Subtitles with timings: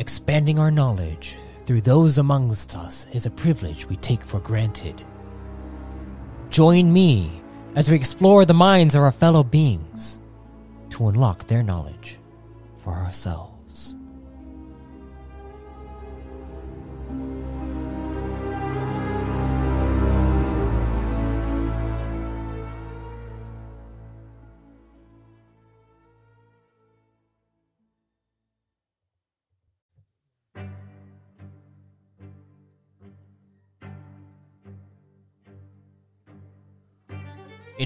[0.00, 1.34] Expanding our knowledge
[1.66, 5.04] through those amongst us is a privilege we take for granted.
[6.50, 7.42] Join me
[7.74, 10.20] as we explore the minds of our fellow beings
[10.90, 12.20] to unlock their knowledge
[12.76, 13.96] for ourselves.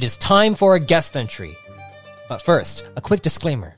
[0.02, 1.56] It is time for a guest entry.
[2.29, 3.77] But first, a quick disclaimer.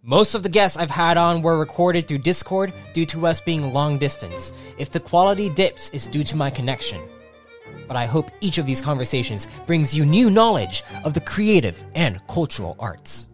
[0.00, 3.72] Most of the guests I've had on were recorded through Discord due to us being
[3.72, 4.52] long distance.
[4.78, 7.02] If the quality dips, it's due to my connection.
[7.88, 12.24] But I hope each of these conversations brings you new knowledge of the creative and
[12.28, 13.26] cultural arts.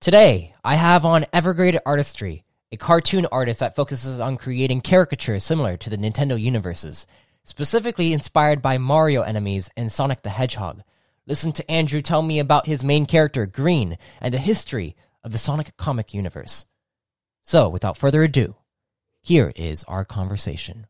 [0.00, 5.76] Today, I have on Evergrade Artistry, a cartoon artist that focuses on creating caricatures similar
[5.76, 7.06] to the Nintendo universes,
[7.44, 10.82] specifically inspired by Mario enemies and Sonic the Hedgehog.
[11.26, 15.38] Listen to Andrew tell me about his main character, Grean, and the history of the
[15.38, 16.66] Sonic comic universe.
[17.42, 18.56] So, without further ado,
[19.22, 20.86] here is our conversation.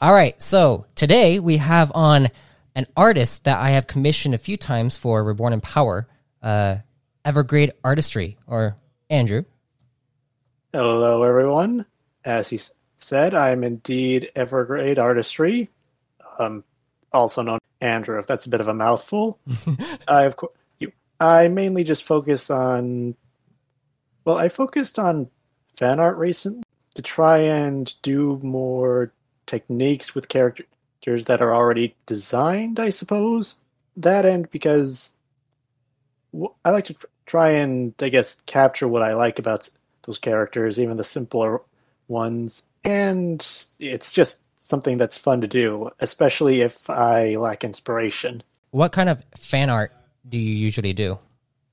[0.00, 2.28] All right, so today we have on
[2.76, 6.06] an artist that I have commissioned a few times for Reborn in Power,
[6.40, 6.76] uh,
[7.24, 8.76] Evergrade Artistry, or
[9.10, 9.44] Andrew.
[10.72, 11.86] Hello, everyone.
[12.24, 12.58] As he
[12.96, 15.70] said, I'm indeed Evergrade Artistry,
[16.38, 16.64] um,
[17.12, 18.18] also known as Andrew.
[18.18, 19.38] If that's a bit of a mouthful,
[20.08, 23.14] I of course you, I mainly just focus on.
[24.24, 25.30] Well, I focused on
[25.74, 29.12] fan art recently to try and do more
[29.46, 32.78] techniques with characters that are already designed.
[32.78, 33.60] I suppose
[33.96, 35.14] that end because
[36.64, 36.94] I like to
[37.26, 39.68] try and I guess capture what I like about
[40.02, 41.60] those characters, even the simpler
[42.08, 43.40] ones, and
[43.78, 48.42] it's just something that's fun to do, especially if I lack inspiration.
[48.70, 49.92] What kind of fan art
[50.28, 51.18] do you usually do,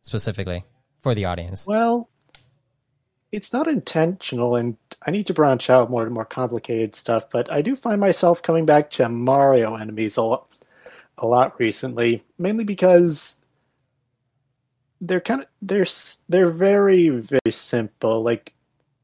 [0.02, 0.64] specifically
[1.02, 1.66] for the audience?
[1.66, 2.10] Well,
[3.32, 7.30] it's not intentional, and I need to branch out more to more complicated stuff.
[7.30, 10.52] But I do find myself coming back to Mario enemies a lot,
[11.18, 13.42] a lot recently, mainly because
[15.02, 15.86] they're kind of they're
[16.30, 18.22] they're very very simple.
[18.24, 18.54] Like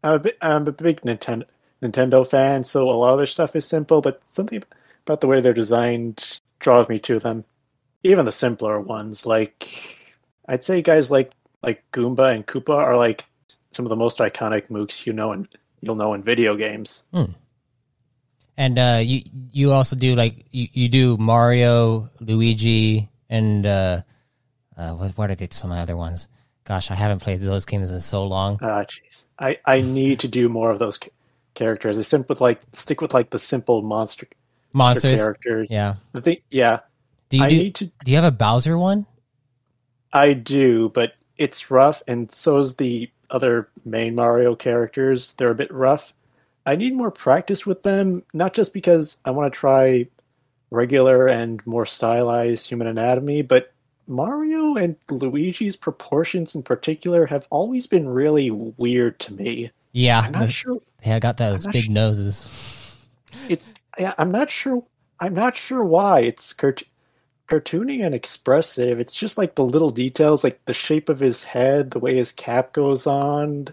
[0.03, 1.44] I'm a, bit, I'm a big Nintendo
[1.81, 4.02] Nintendo fan, so a lot of their stuff is simple.
[4.02, 4.63] But something
[5.06, 7.44] about the way they're designed draws me to them.
[8.03, 9.97] Even the simpler ones, like
[10.47, 11.31] I'd say guys like
[11.62, 13.25] like Goomba and Koopa are like
[13.72, 15.47] some of the most iconic mooks you know and
[15.81, 17.06] you'll know in video games.
[18.58, 19.22] And uh, you
[19.52, 24.02] you also do like you, you do Mario, Luigi, and uh,
[24.77, 26.27] uh, what what are they, some other ones?
[26.63, 28.59] Gosh, I haven't played those games in so long.
[28.61, 31.09] Ah, jeez, I I need to do more of those ca-
[31.53, 31.97] characters.
[31.97, 34.27] I simp with like stick with like the simple monster
[34.73, 35.69] Monsters, characters.
[35.69, 35.95] yeah.
[36.13, 36.79] The thing, yeah,
[37.29, 37.57] Do you I do?
[37.57, 37.85] need to.
[38.05, 39.05] Do you have a Bowser one?
[40.13, 45.33] I do, but it's rough, and so is the other main Mario characters.
[45.33, 46.13] They're a bit rough.
[46.65, 50.07] I need more practice with them, not just because I want to try
[50.69, 53.73] regular and more stylized human anatomy, but
[54.07, 59.72] Mario and Luigi's proportions in particular have always been really weird to me.
[59.94, 60.79] Yeah, I'm not sure.
[61.03, 63.07] they got those big su- noses.
[63.50, 63.69] It's
[64.00, 64.84] yeah, I'm not sure.
[65.19, 66.84] I'm not sure why it's cart-
[67.47, 69.00] cartoony and expressive.
[69.00, 72.31] It's just like the little details, like the shape of his head, the way his
[72.31, 73.67] cap goes on,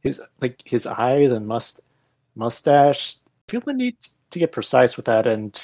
[0.00, 1.80] his like his eyes and must
[2.34, 3.16] mustache.
[3.48, 3.96] I feel the need
[4.30, 5.58] to get precise with that, and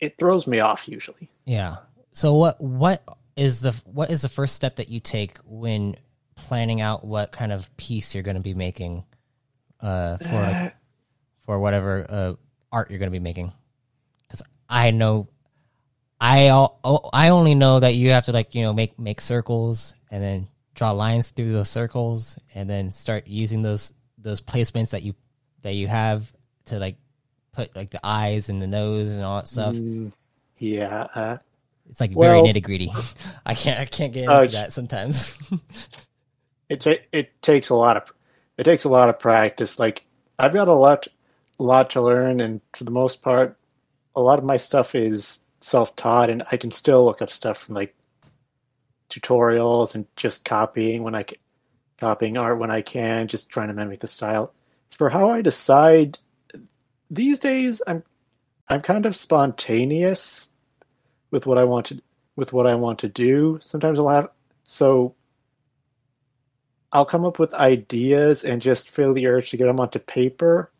[0.00, 1.28] it throws me off usually.
[1.44, 1.76] Yeah.
[2.14, 3.04] So what what
[3.36, 5.96] is the what is the first step that you take when
[6.36, 9.04] planning out what kind of piece you're going to be making
[9.80, 10.72] uh, for
[11.40, 12.34] for whatever uh,
[12.70, 13.52] art you're going to be making?
[14.22, 15.28] Because I know
[16.20, 19.20] I al- oh, I only know that you have to like you know make make
[19.20, 24.90] circles and then draw lines through those circles and then start using those those placements
[24.90, 25.14] that you
[25.62, 26.32] that you have
[26.66, 26.96] to like
[27.52, 29.74] put like the eyes and the nose and all that stuff.
[29.74, 30.16] Mm,
[30.58, 31.38] yeah, uh,
[31.88, 32.92] It's like Well- very nitty gritty.
[33.46, 35.36] I can't I can't get into Oh, that sometimes.
[36.68, 38.12] it ta- it takes a lot of
[38.56, 39.78] it takes a lot of practice.
[39.78, 40.04] Like
[40.38, 41.06] I've got a lot
[41.58, 43.56] lot to learn, and for the most part,
[44.16, 47.58] a lot of my stuff is self taught, and I can still look up stuff
[47.58, 47.94] from like
[49.10, 51.36] tutorials and just copying when I ca-
[51.98, 54.52] copying art when I can, just trying to mimic the style.
[54.90, 56.18] For how I decide
[57.10, 58.02] these days, I'm
[58.68, 60.48] I'm kind of spontaneous
[61.34, 62.00] with what I want to
[62.36, 63.58] with what I want to do.
[63.60, 64.28] Sometimes I'll have
[64.62, 65.16] so
[66.92, 70.70] I'll come up with ideas and just feel the urge to get them onto paper.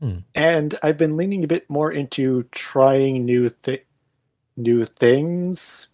[0.00, 0.20] Hmm.
[0.34, 3.84] And I've been leaning a bit more into trying new thi-
[4.56, 5.88] new things.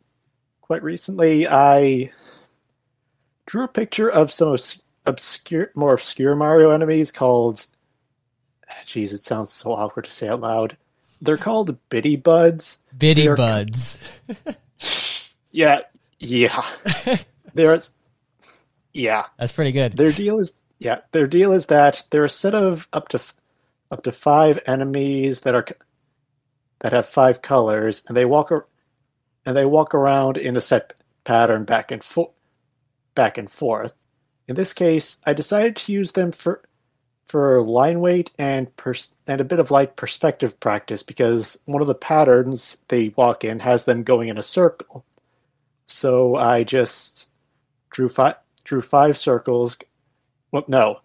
[0.61, 2.13] Quite recently, I
[3.47, 7.67] drew a picture of some obs- obscure, more obscure Mario enemies called.
[8.85, 10.77] Jeez, it sounds so awkward to say out loud.
[11.23, 12.79] They're called Biddybuds.
[12.97, 13.99] Bitty They're- buds.
[15.51, 15.83] Yeah,
[16.19, 16.63] yeah.
[17.55, 17.93] There's,
[18.93, 19.27] yeah.
[19.39, 19.97] That's pretty good.
[19.97, 21.03] Their deal is yeah.
[21.13, 23.35] Their deal is that they're a set of up to f-
[23.93, 25.65] up to five enemies that are
[26.81, 28.51] that have five colors, and they walk
[29.47, 32.33] and they walk around in a set pattern back and forth,
[33.15, 33.95] back and forth.
[34.49, 36.63] In this case, I decided to use them for
[37.25, 41.89] for line weight and pers- and a bit of like perspective practice because one of
[41.89, 45.05] the patterns they walk in has them going in a circle.
[45.87, 47.31] So I just
[47.91, 49.77] drew five drew five circles.
[50.53, 51.01] Well, no,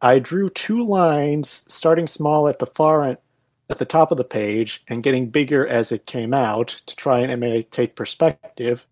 [0.00, 3.18] I drew two lines starting small at the far end,
[3.70, 7.20] at the top of the page, and getting bigger as it came out to try
[7.20, 8.86] and imitate perspective.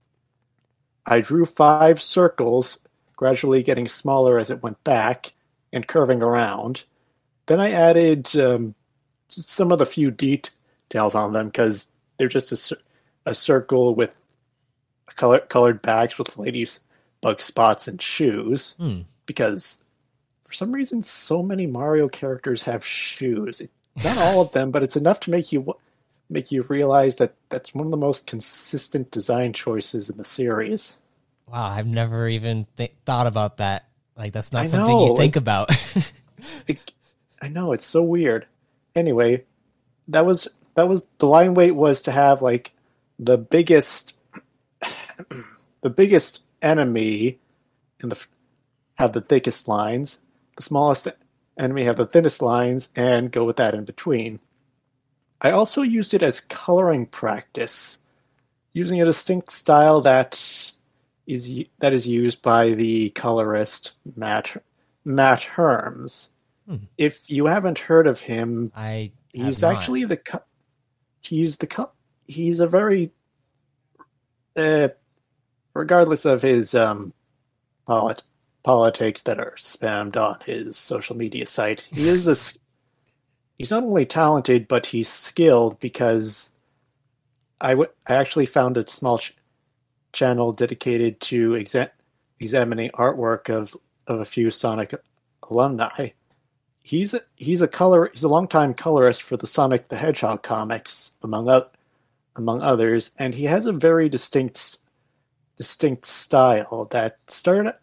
[1.06, 2.78] I drew five circles,
[3.14, 5.32] gradually getting smaller as it went back
[5.76, 6.84] and curving around.
[7.46, 8.74] Then I added um,
[9.28, 12.76] some of the few details on them because they're just a,
[13.26, 14.10] a circle with
[15.14, 19.02] color, colored bags with ladybug spots and shoes Hmm.
[19.26, 19.84] because
[20.42, 23.62] for some reason so many Mario characters have shoes.
[24.02, 25.74] Not all of them, but it's enough to make you
[26.28, 31.00] make you realize that that's one of the most consistent design choices in the series.
[31.48, 33.88] Wow, I've never even th- thought about that.
[34.16, 35.70] Like that's not I something know, you think about.
[36.66, 36.92] It,
[37.40, 38.46] I know it's so weird.
[38.94, 39.44] Anyway,
[40.08, 42.72] that was that was the line weight was to have like
[43.18, 44.14] the biggest
[45.80, 47.38] the biggest enemy
[48.00, 48.26] in the
[48.94, 50.20] have the thickest lines,
[50.56, 51.08] the smallest
[51.58, 54.40] enemy have the thinnest lines, and go with that in between.
[55.40, 57.98] I also used it as coloring practice,
[58.72, 60.72] using a distinct style that
[61.26, 64.56] is that is used by the colorist Matt
[65.04, 66.30] Matt Herms.
[66.66, 66.76] Hmm.
[66.98, 69.74] If you haven't heard of him, I he's not.
[69.74, 70.42] actually the co-
[71.22, 71.92] he's the co-
[72.26, 73.12] he's a very
[74.56, 74.88] uh,
[75.74, 77.12] regardless of his um
[77.86, 78.22] polit-
[78.62, 82.34] politics that are spammed on his social media site he is a
[83.58, 86.52] he's not only talented but he's skilled because
[87.60, 89.36] I w- I actually found a small ch-
[90.16, 91.90] channel dedicated to exa-
[92.40, 93.76] examining artwork of
[94.06, 94.94] of a few Sonic
[95.50, 96.08] alumni.
[96.82, 101.12] He's a, he's a color he's a longtime colorist for the Sonic the Hedgehog comics
[101.22, 101.70] among oth-
[102.36, 104.78] among others, and he has a very distinct
[105.56, 107.74] distinct style that started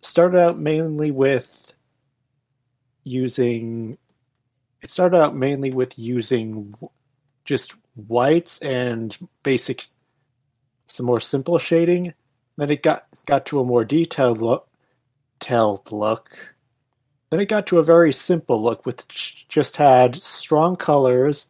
[0.00, 1.74] started out mainly with
[3.04, 3.98] using
[4.82, 6.72] it started out mainly with using
[7.44, 7.74] just
[8.08, 9.84] whites and basic
[10.92, 12.14] some more simple shading.
[12.56, 14.68] Then it got got to a more detailed look,
[15.40, 16.52] detailed look
[17.32, 21.46] then it got to a very simple look, which just had strong colors.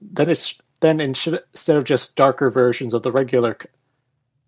[0.00, 3.68] Then it's then instead of just darker versions of the regular c-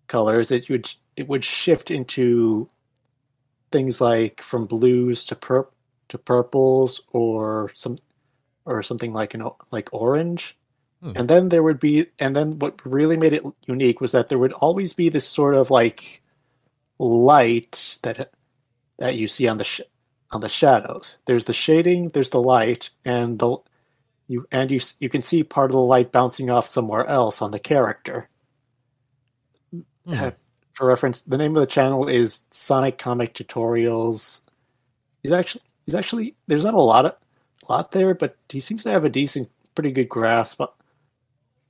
[0.07, 2.69] colors, it would it would shift into
[3.73, 5.73] things like from blues to purp
[6.07, 7.97] to purples or some
[8.63, 10.57] or something like an like orange.
[11.03, 11.11] Hmm.
[11.15, 14.37] And then there would be and then what really made it unique was that there
[14.37, 16.21] would always be this sort of like
[16.97, 18.31] light that
[18.99, 19.81] that you see on the sh-
[20.31, 21.17] on the shadows.
[21.25, 23.57] There's the shading, there's the light, and the
[24.29, 27.51] you and you you can see part of the light bouncing off somewhere else on
[27.51, 28.29] the character.
[29.73, 29.81] Hmm.
[30.07, 30.31] Uh,
[30.71, 34.47] For reference, the name of the channel is Sonic Comic Tutorials.
[35.21, 37.17] He's actually he's actually there's not a lot of
[37.67, 40.61] lot there, but he seems to have a decent, pretty good grasp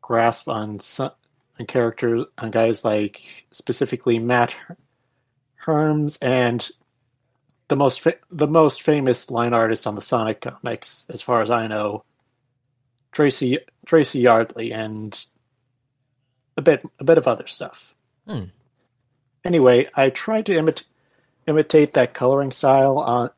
[0.04, 1.12] grasp on some,
[1.60, 4.56] on characters on guys like specifically Matt
[5.66, 6.70] Herms and
[7.70, 11.50] the most fa- the most famous line artist on the Sonic comics, as far as
[11.50, 12.04] I know,
[13.12, 15.26] Tracy Tracy Yardley, and
[16.58, 17.96] a bit a bit of other stuff.
[18.28, 18.46] Hmm.
[19.44, 20.84] Anyway, I tried to imit-
[21.48, 23.30] imitate that coloring style on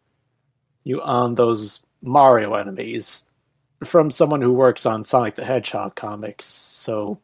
[0.83, 3.29] you on those Mario enemies
[3.87, 6.45] from someone who works on Sonic the Hedgehog comics.
[6.45, 7.19] So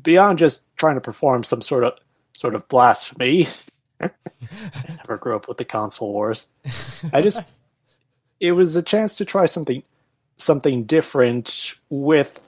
[0.00, 1.98] beyond just trying to perform some sort of
[2.32, 3.48] sort of blasphemy.
[4.00, 4.10] I
[4.88, 6.52] never grew up with the console wars.
[7.12, 7.42] I just
[8.40, 9.82] it was a chance to try something
[10.36, 12.46] something different with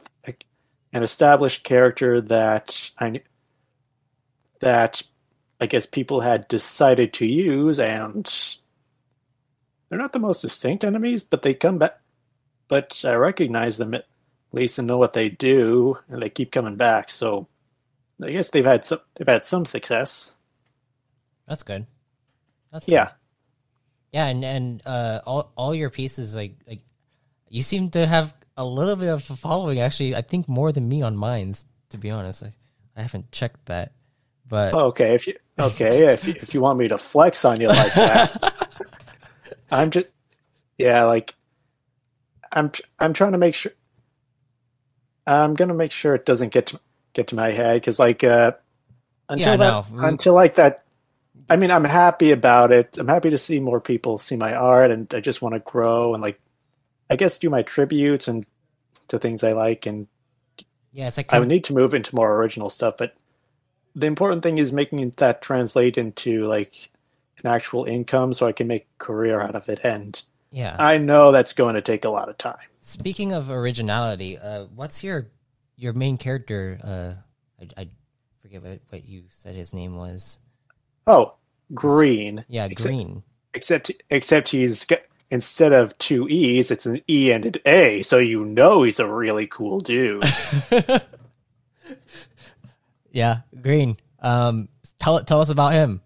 [0.93, 3.23] an established character that I
[4.61, 5.03] that
[5.61, 8.27] I guess people had decided to use, and
[9.89, 12.01] they're not the most distinct enemies, but they come back.
[12.73, 14.07] But I recognize them at
[14.51, 17.11] least and know what they do, and they keep coming back.
[17.11, 17.47] So
[18.23, 20.39] I guess they've had some they've had some success.
[21.47, 21.85] That's good.
[22.73, 22.93] That's good.
[22.93, 23.11] Yeah,
[24.11, 26.81] Yeah, and and uh, all all your pieces like like
[27.51, 29.79] you seem to have a little bit of a following.
[29.79, 31.67] Actually, I think more than me on Minds.
[31.91, 32.55] To be honest, I,
[32.97, 33.93] I haven't checked that,
[34.49, 37.69] but Okay, if you okay, if you, if you want me to flex on you
[37.69, 38.33] like that,
[39.71, 40.07] I'm just
[40.79, 41.35] yeah, like
[42.53, 43.73] I'm I'm trying to make sure
[45.27, 46.81] I'm gonna make sure it doesn't get to
[47.13, 48.53] get to my head because like uh
[49.29, 50.07] until Yeah, that no.
[50.09, 50.85] until like that.
[51.49, 52.99] I mean, I'm happy about it.
[52.99, 56.15] I'm happy to see more people see my art, and I just want to grow
[56.15, 56.41] and like,
[57.11, 58.47] I guess, do my tributes and
[59.09, 60.07] to things I like and
[60.93, 63.15] yeah, it's like I would need to move into more original stuff, but
[63.95, 66.91] the important thing is making that translate into like
[67.43, 69.81] an actual income so I can make a career out of it.
[69.85, 70.21] And
[70.53, 70.77] yeah.
[70.79, 72.57] I know that's going to take a lot of time.
[72.81, 75.27] Speaking of originality, uh, what's your
[75.77, 76.79] your main character?
[76.83, 77.89] Uh, I, I
[78.43, 80.39] forget what, what you said his name was.
[81.07, 81.35] Oh,
[81.75, 82.45] Grean.
[82.49, 83.23] Yeah, Except- Grean.
[83.55, 84.87] Except except he's
[85.31, 89.07] instead of two E's, it's an E and an A, so you know he's a
[89.13, 90.25] really cool dude.
[93.13, 93.97] yeah, Grean.
[94.21, 94.69] Um,
[94.99, 96.01] tell tell us about him.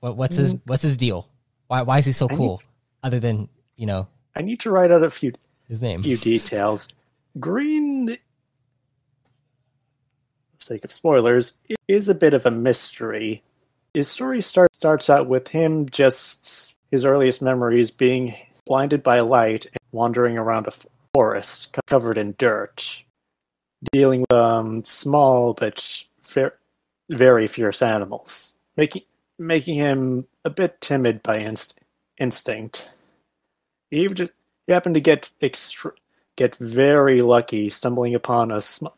[0.00, 0.60] What, what's his Mm.
[0.66, 1.28] what's his deal?
[1.66, 2.62] Why why is he so I need- cool?
[3.02, 5.32] Other than you know I need to write out a few
[5.68, 6.02] his name.
[6.02, 6.88] few details.
[7.40, 8.18] Grean, for the
[10.58, 13.42] sake of spoilers, is a bit of a mystery.
[13.94, 18.34] His story start, starts out with him just his earliest memories being
[18.66, 20.72] blinded by light and wandering around a
[21.14, 23.02] forest covered in dirt,
[23.92, 26.54] dealing with um, small but fair,
[27.08, 29.02] very fierce animals, making
[29.38, 31.78] making him a bit timid by inst-
[32.18, 32.90] instinct.
[33.96, 34.32] He just,
[34.66, 35.92] he happened to get extra,
[36.36, 38.88] get very lucky stumbling upon a sm-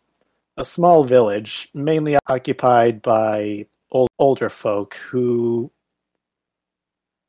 [0.57, 5.71] a small village mainly occupied by old, older folk who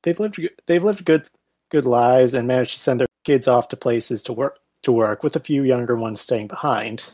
[0.01, 1.27] they've lived they've lived good
[1.69, 5.21] good lives and managed to send their kids off to places to work to work
[5.21, 7.07] with a few younger ones staying behind.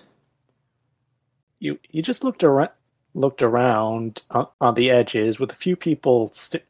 [1.60, 2.72] You you just looked around
[3.14, 6.64] looked around on, on the edges with a few people st-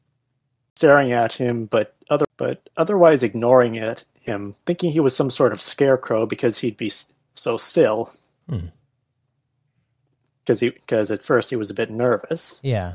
[0.75, 5.52] staring at him but other but otherwise ignoring it him thinking he was some sort
[5.52, 6.92] of scarecrow because he'd be
[7.34, 8.12] so still.
[8.50, 8.68] Hmm.
[10.44, 12.60] because he because at first he was a bit nervous.
[12.64, 12.94] Yeah,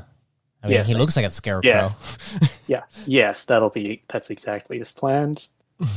[0.63, 1.69] I mean Yes, he I- looks like a scarecrow.
[1.69, 1.97] Yes.
[2.67, 2.83] yeah.
[3.05, 5.47] Yes that'll be that's exactly as planned.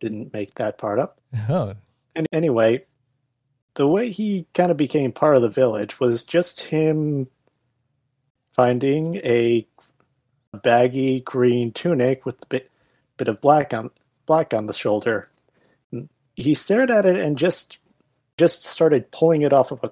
[0.00, 1.20] Didn't make that part up.
[1.48, 1.74] Oh,
[2.14, 2.84] and anyway
[3.74, 7.28] the way he kind of became part of the village was just him
[8.50, 9.64] finding a
[10.52, 12.70] baggy green tunic with a bit
[13.16, 13.90] bit of black on
[14.26, 15.28] black on the shoulder.
[16.36, 17.80] He stared at it and just
[18.36, 19.90] just started pulling it off of a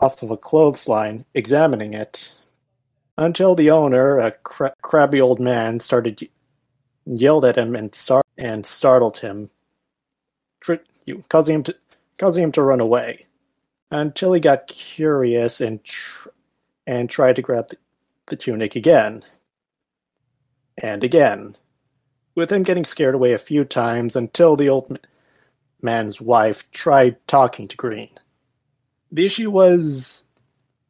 [0.00, 2.34] off of a clothesline examining it
[3.16, 6.28] until the owner a cra- crabby old man started
[7.04, 7.96] yelled at him and
[8.36, 9.50] and startled him
[10.62, 10.74] tr-
[11.28, 11.76] causing him to
[12.18, 13.26] causing him to run away.
[13.90, 16.28] Until he got curious and tr-
[16.86, 17.76] and tried to grab the,
[18.26, 19.22] the tunic again
[20.78, 21.54] and again
[22.34, 24.98] with him getting scared away a few times until the old
[25.82, 28.10] man's wife tried talking to Grean.
[29.10, 30.24] The issue was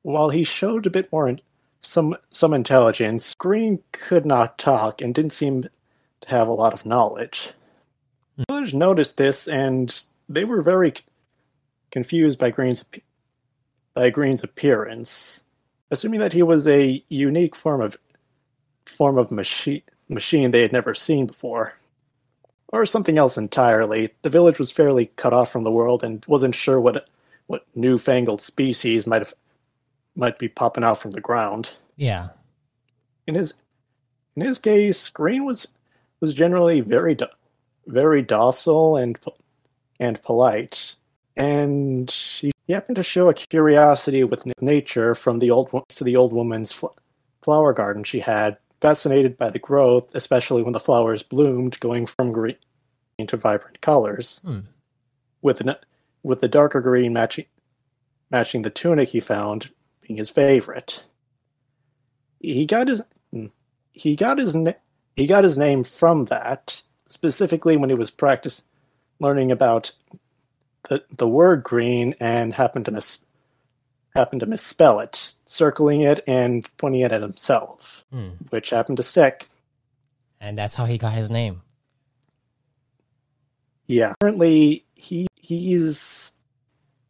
[0.02, 1.36] while he showed a bit more
[1.80, 5.70] some some intelligence Grean could not talk and didn't seem to
[6.28, 7.52] have a lot of knowledge.
[8.36, 8.42] Hmm.
[8.42, 11.02] The village noticed this and they were very c-
[11.90, 12.84] confused by Grean's
[13.94, 15.44] by Grean's appearance
[15.92, 17.96] assuming that he was a unique form of
[18.87, 21.72] form of machine machine they had never seen before
[22.72, 26.54] or something else entirely the village was fairly cut off from the world and wasn't
[26.54, 27.08] sure what
[27.46, 29.32] what newfangled species might have
[30.16, 32.28] might be popping out from the ground yeah.
[33.28, 33.54] in his
[34.37, 35.68] in his case, Grean was
[36.20, 37.26] was generally very do-
[37.87, 39.18] very docile and
[40.00, 40.96] and polite,
[41.36, 46.32] and he happened to show a curiosity with nature from the old to the old
[46.32, 46.86] woman's fl-
[47.42, 52.32] flower garden she had, fascinated by the growth, especially when the flowers bloomed, going from
[52.32, 52.56] green
[53.26, 54.60] to vibrant colors, Hmm.
[55.42, 55.74] with an,
[56.22, 57.46] with the darker green matching
[58.30, 59.70] matching the tunic he found
[60.00, 61.04] being his favorite.
[62.40, 63.02] He got his
[63.92, 64.72] he got his na-
[65.14, 68.66] he got his name from that specifically when he was practice
[69.20, 69.92] learning about
[70.88, 73.24] the the word green and happened to miss
[74.14, 78.30] happened to misspell it, circling it and pointing it at himself, Hmm.
[78.50, 79.46] which happened to stick.
[80.40, 81.62] And that's how he got his name.
[83.86, 84.14] Yeah.
[84.20, 86.32] Currently, he he's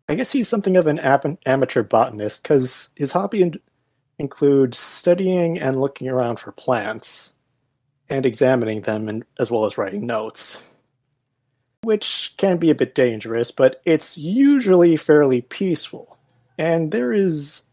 [0.09, 3.61] I guess he's something of an am- amateur botanist because his hobby in-
[4.19, 7.35] includes studying and looking around for plants
[8.09, 10.63] and examining them, and, as well as writing notes,
[11.83, 16.19] which can be a bit dangerous, but it's usually fairly peaceful.
[16.59, 17.65] And there is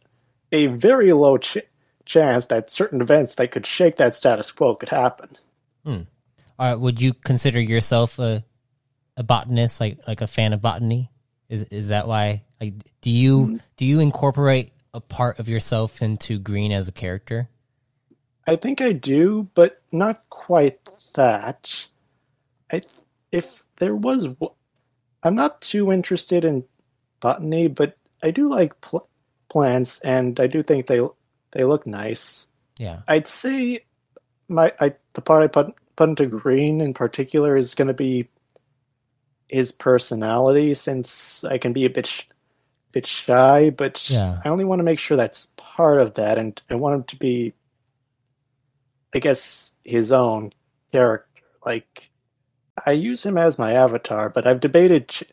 [0.52, 1.58] a very low ch-
[2.06, 5.30] chance that certain events that could shake that status quo could happen.
[6.60, 8.44] Uh, would you consider yourself a
[9.16, 11.10] a botanist, like like a fan of botany?
[11.48, 12.44] Is is that why?
[12.60, 17.50] Like, do you do you incorporate a part of yourself into Grean as a character?
[18.46, 20.80] I think I do, but not quite
[21.14, 21.88] that.
[22.72, 22.82] I
[23.32, 24.28] if there was,
[25.24, 26.64] I'm not too interested in
[27.20, 29.08] botany, but I do like pl-
[29.50, 31.00] plants, and I do think they
[31.52, 32.48] they look nice.
[32.78, 33.02] Yeah.
[33.08, 33.82] I'd say
[34.48, 38.30] my I the part I put put into Grean in particular is going to be
[39.48, 42.26] his personality, since I can be a bit sh-
[42.92, 44.42] bit shy, but Yeah.
[44.44, 47.16] I only want to make sure that's part of that, and I want him to
[47.18, 47.54] be,
[49.14, 50.52] I guess, his own
[50.92, 51.26] character.
[51.66, 52.09] Like
[52.86, 55.24] I use him as my avatar, but I've debated, ch-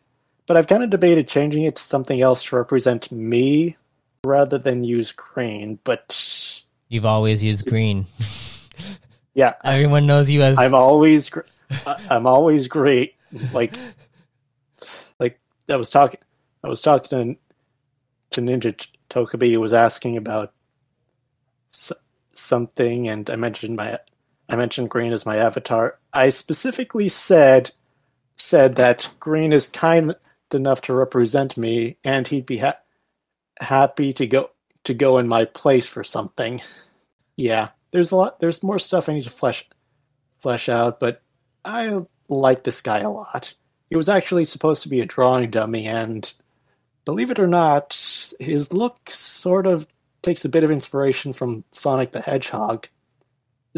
[0.45, 3.75] but I've kind of debated changing it to something else to represent me
[4.23, 5.79] rather than use Grean.
[5.83, 8.05] But You've always used Grean.
[9.33, 11.41] yeah, Everyone knows you as I'm always gr-
[12.09, 13.15] I'm always great.
[13.53, 13.75] Like
[15.19, 15.39] like
[15.69, 16.19] I was talking
[16.63, 17.37] I was talking to,
[18.31, 20.53] to Ninja Tokabi who was asking about
[21.71, 21.91] s-
[22.33, 23.99] something and I mentioned my
[24.49, 25.97] I mentioned Grean as my avatar.
[26.13, 27.71] I specifically said
[28.37, 30.15] said that Grean is kind
[30.53, 32.79] enough to represent me and he'd be ha-
[33.59, 34.51] happy to go
[34.85, 36.61] to go in my place for something.
[37.35, 39.67] Yeah, there's a lot there's more stuff I need to flesh
[40.39, 41.21] flesh out, but
[41.65, 43.53] I like this guy a lot.
[43.89, 46.31] He was actually supposed to be a drawing dummy, and
[47.05, 47.93] believe it or not,
[48.39, 49.87] his look sort of
[50.21, 52.87] takes a bit of inspiration from Sonic the Hedgehog.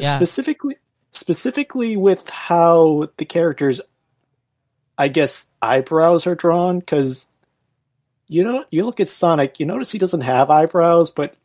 [0.02, 0.16] Yeah.
[0.16, 0.76] Specifically,
[1.12, 3.82] specifically with how the character's,
[4.98, 6.80] I guess, eyebrows are drawn.
[6.80, 7.28] Because
[8.28, 11.36] you know, you look at Sonic, you notice he doesn't have eyebrows, but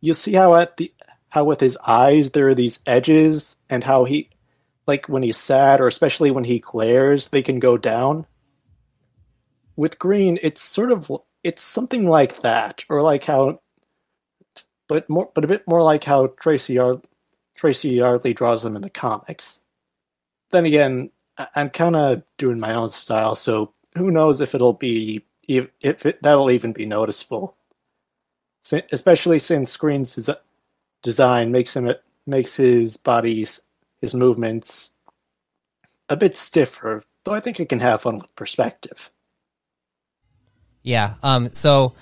[0.00, 0.92] you see how at the
[1.28, 4.30] how with his eyes there are these edges, and how he
[4.86, 8.26] like when he's sad or especially when he glares they can go down
[9.76, 11.10] with Grean it's sort of
[11.42, 13.60] it's something like that or like how
[14.88, 17.06] but more but a bit more like how tracy Yard,
[17.56, 19.62] tracy yardley draws them in the comics
[20.50, 24.72] then again I- i'm kind of doing my own style so who knows if it'll
[24.74, 27.56] be if it, that'll even be noticeable
[28.92, 30.36] especially since Grean's desi-
[31.02, 31.92] design makes him
[32.26, 33.62] makes his body's
[34.00, 34.92] his movements
[36.08, 39.10] a bit stiffer, though I think it can have fun with perspective.
[40.82, 41.14] yeah.
[41.22, 41.52] Um.
[41.52, 41.94] So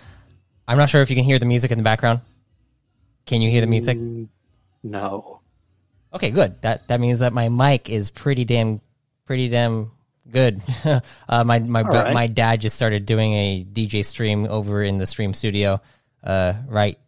[0.69, 2.21] I'm not sure if you can hear the music in the background.
[3.27, 3.97] Can you hear the music?
[3.99, 4.29] Mm,
[4.83, 5.41] No.
[6.15, 6.61] Okay, good.
[6.63, 8.81] That that means that my mic is pretty damn
[9.25, 9.91] pretty damn
[10.31, 10.63] good.
[11.29, 12.15] uh, my my right.
[12.15, 15.81] my dad just started doing a DJ stream over in the stream studio,
[16.23, 16.99] uh, right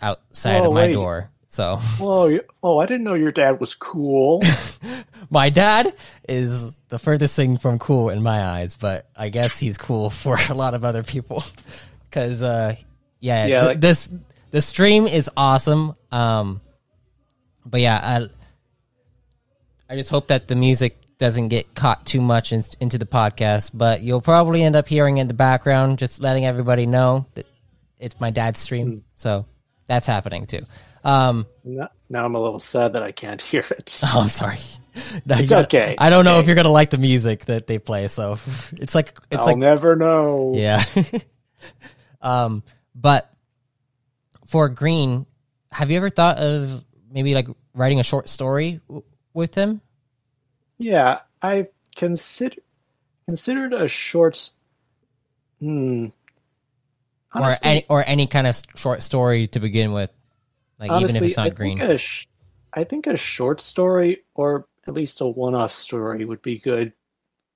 [0.00, 0.92] outside of my wait.
[0.94, 1.30] door.
[1.48, 4.42] So Whoa, oh, I didn't know your dad was cool.
[5.30, 5.94] my dad
[6.28, 10.36] is the furthest thing from cool in my eyes, but I guess he's cool for
[10.48, 11.44] a lot of other people.
[12.10, 12.76] Cause uh,
[13.20, 14.08] yeah, Yeah, th- like- this
[14.50, 15.94] the stream is awesome.
[16.10, 16.60] Um,
[17.64, 18.28] but yeah, I
[19.88, 23.70] I just hope that the music doesn't get caught too much in, into the podcast.
[23.74, 27.46] But you'll probably end up hearing it in the background, just letting everybody know that
[27.98, 28.86] it's my dad's stream.
[28.92, 28.98] Hmm.
[29.14, 29.46] So
[29.86, 30.60] that's happening too.
[31.04, 34.00] Um, now, now I'm a little sad that I can't hear it.
[34.14, 34.58] Oh, I'm sorry.
[35.26, 35.96] No, It's gotta- okay.
[35.98, 38.38] I don't know if you're gonna like the music that they play, so
[38.74, 40.52] it's like it's I'll like never know.
[40.54, 40.84] yeah.
[42.22, 42.62] um,
[42.94, 43.28] but
[44.46, 45.26] for Grean,
[45.72, 48.80] have you ever thought of maybe like writing a short story
[49.34, 49.80] with him?
[50.78, 52.62] Yeah, I've considered
[53.26, 54.50] considered a short.
[55.60, 56.06] Hmm.
[57.32, 60.12] Honestly, or any or any kind of short story to begin with,
[60.78, 61.78] like even if honestly, it's not I green.
[61.78, 62.26] think sh-
[62.72, 66.92] I think a short story or at least a one-off story would be good.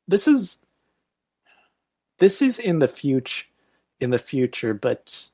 [0.09, 0.65] This is
[2.19, 3.47] this is in the future
[4.01, 5.31] in the future, but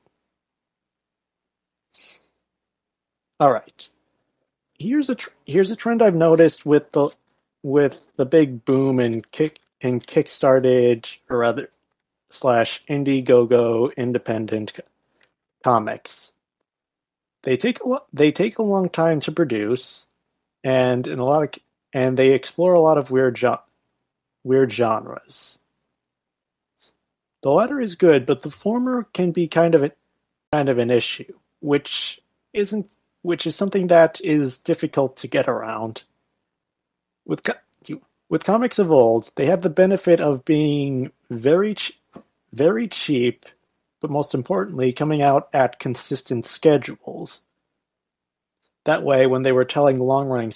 [3.39, 3.89] all right.
[4.77, 7.09] Here's a tr- here's a trend I've noticed with the
[7.63, 11.69] with the big boom in kick in kickstarted or rather
[12.29, 14.79] slash Indiegogo independent
[15.63, 16.33] comics.
[17.43, 20.07] They take a lo- they take a long time to produce,
[20.63, 21.61] and in a lot of
[21.93, 23.61] and they explore a lot of weird jo-
[24.43, 25.59] weird genres.
[27.41, 29.91] The latter is good, but the former can be kind of a,
[30.51, 32.19] kind of an issue, which
[32.53, 36.03] isn't which is something that is difficult to get around.
[37.25, 41.99] With co- with comics of old, they have the benefit of being very ch-
[42.53, 43.45] very cheap,
[43.99, 47.41] but most importantly, coming out at consistent schedules.
[48.83, 50.53] That way, when they were telling long running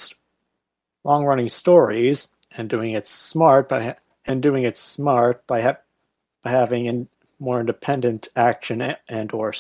[1.04, 5.80] long running stories and doing it smart by and doing it smart by ha-
[6.44, 9.54] by having in, more independent action and or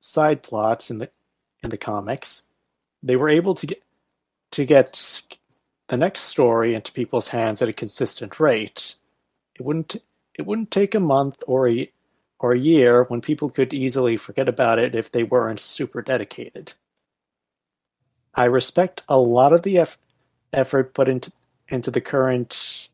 [0.00, 1.10] side plots in the
[1.62, 2.44] in the comics,
[3.02, 3.82] they were able to get
[4.52, 5.22] to get
[5.88, 8.94] the next story into people's hands at a consistent rate.
[9.58, 9.96] It wouldn't
[10.34, 11.90] it wouldn't take a month or a
[12.40, 16.72] or a year when people could easily forget about it if they weren't super dedicated.
[18.34, 19.98] I respect a lot of the eff-
[20.52, 21.32] effort put into
[21.68, 22.88] into the current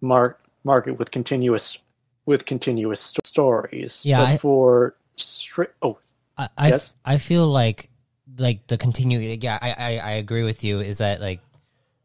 [0.00, 1.78] mar- market with continuous
[2.24, 4.04] with continuous st- stories.
[4.06, 5.98] Yeah, but I- for stri- oh
[6.36, 6.96] I, I, Yes?
[7.04, 7.90] I feel like
[8.38, 11.40] like the continue yeah I, I I agree with you is that like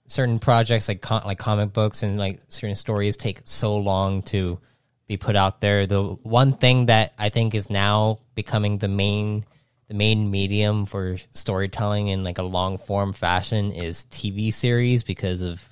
[0.08, 4.60] certain projects like com- like comic books and like certain stories take so long to
[5.08, 9.46] be put out there the one thing that I think is now becoming the main
[9.88, 15.42] the main medium for storytelling in like a long form fashion is TV series because
[15.42, 15.68] of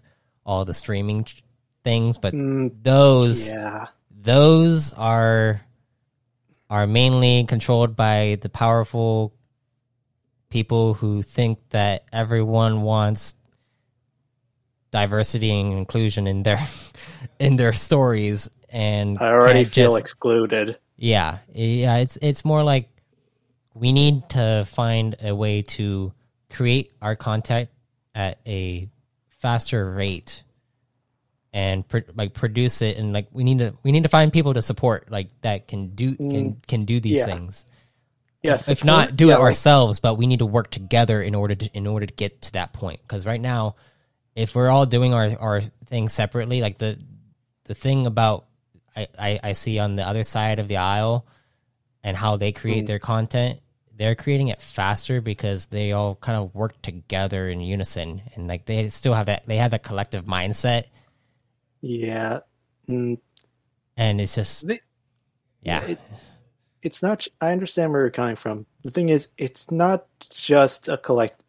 [0.45, 1.43] all the streaming ch-
[1.83, 3.87] things but mm, those yeah
[4.21, 5.61] those are
[6.69, 9.34] are mainly controlled by the powerful
[10.49, 13.36] people who think that everyone wants
[14.91, 16.60] diversity and inclusion in their
[17.39, 20.77] in their stories and I already feel just- excluded.
[20.97, 21.97] yeah, yeah.
[21.97, 22.89] It's it's more like
[23.73, 26.13] we need to find a way to
[26.51, 27.69] create our content
[28.15, 28.89] at a
[29.38, 30.43] faster rate
[31.51, 34.53] and pr- like produce it and like we need to we need to find people
[34.53, 37.25] to support like that can do can can do these yeah.
[37.25, 37.65] things.
[38.41, 41.35] Yes, if not do yeah, it like- ourselves but we need to work together in
[41.35, 43.01] order to in order to get to that point.
[43.01, 43.75] Because right now
[44.35, 46.99] if we're all doing our our thing separately like the
[47.65, 48.45] the thing about
[48.95, 51.25] I, I i see on the other side of the aisle
[52.03, 52.88] and how they create Mm.
[52.88, 53.59] their content
[53.99, 58.21] they're creating it faster because they all kind of work together in unison.
[58.33, 60.85] And like they still have that they have that collective mindset
[61.81, 62.39] Yeah,
[62.87, 63.19] mm,
[63.97, 64.81] and it's just They-
[65.61, 65.99] yeah it-
[66.81, 67.27] it's not.
[67.41, 68.65] I understand where you're coming from.
[68.83, 71.43] The thing is, it's not just a collect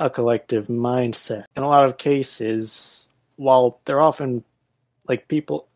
[0.00, 1.44] a collective mindset.
[1.56, 4.44] In a lot of cases, while they're often
[5.08, 5.68] like people,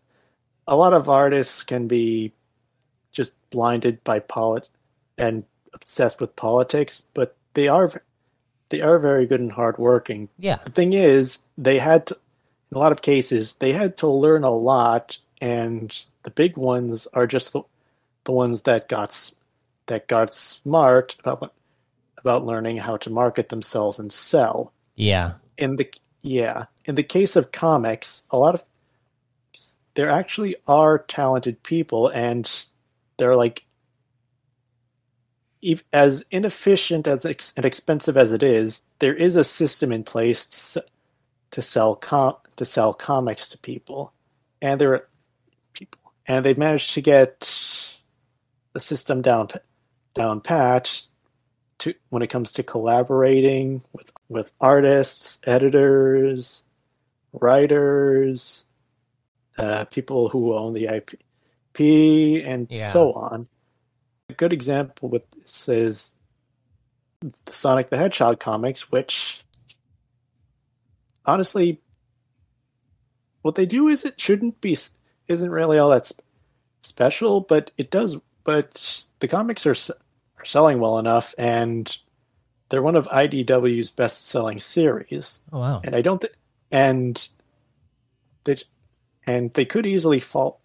[0.66, 2.32] a lot of artists can be
[3.12, 4.68] just blinded by polit
[5.16, 7.90] and obsessed with politics, but they are
[8.70, 10.28] they are very good and hardworking.
[10.38, 12.16] yeah The thing is, they had to,
[12.70, 17.07] in a lot of cases, they had to learn a lot, and the big ones
[17.14, 17.62] are just the,
[18.24, 19.33] the ones that got
[19.87, 21.54] that got smart about
[22.18, 24.72] about learning how to market themselves and sell.
[24.96, 25.90] yeah In the
[26.22, 28.64] yeah, in the case of comics, a lot of
[29.94, 32.66] there actually are talented people, and
[33.16, 33.64] they're like
[35.92, 40.46] as inefficient as ex- and expensive as it is, there is a system in place
[40.46, 40.85] to
[41.52, 44.12] to sell com- to sell comics to people,
[44.61, 45.08] and there are
[45.74, 47.40] people, and they've managed to get
[48.72, 49.48] the system down
[50.14, 51.06] down pat
[51.78, 56.64] to when it comes to collaborating with with artists, editors,
[57.32, 58.64] writers,
[59.58, 61.14] uh, people who own the IP,
[62.44, 62.78] and Yeah.
[62.78, 63.48] so on.
[64.28, 66.14] A good example with this is
[67.20, 69.42] the Sonic the Hedgehog comics, which
[71.28, 71.80] honestly,
[73.42, 74.76] what they do is it shouldn't be
[75.28, 76.24] isn't really all that sp-
[76.80, 78.16] special, but it does.
[78.44, 79.76] But the comics are
[80.38, 81.96] are selling well enough, and
[82.68, 85.40] they're one of IDW's best-selling series.
[85.52, 86.32] oh wow And I don't, th-
[86.70, 87.28] and
[88.44, 88.56] they,
[89.26, 90.60] and they could easily fall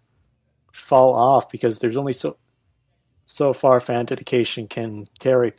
[0.72, 2.36] fall off because there's only so
[3.26, 5.52] so far fan dedication can carry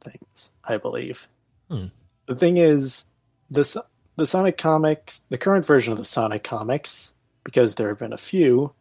[0.00, 0.52] things.
[0.64, 1.28] I believe.
[1.70, 1.86] Hmm.
[2.26, 3.06] The thing is,
[3.50, 3.76] this
[4.16, 8.18] the Sonic comics, the current version of the Sonic comics, because there have been a
[8.18, 8.72] few,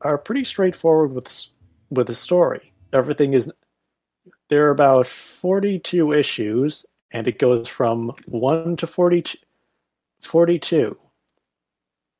[0.00, 1.46] are pretty straightforward with
[1.90, 2.72] with the story.
[2.92, 3.52] Everything is
[4.48, 9.38] there are about 42 issues and it goes from 1 to 42
[10.20, 10.98] 42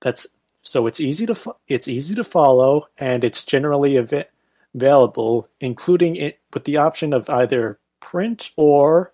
[0.04, 0.26] that's
[0.62, 4.26] so it's easy to it's easy to follow, and it's generally av-
[4.74, 9.12] available, including it with the option of either print or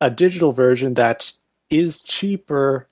[0.00, 1.32] a digital version that
[1.70, 2.86] is cheaper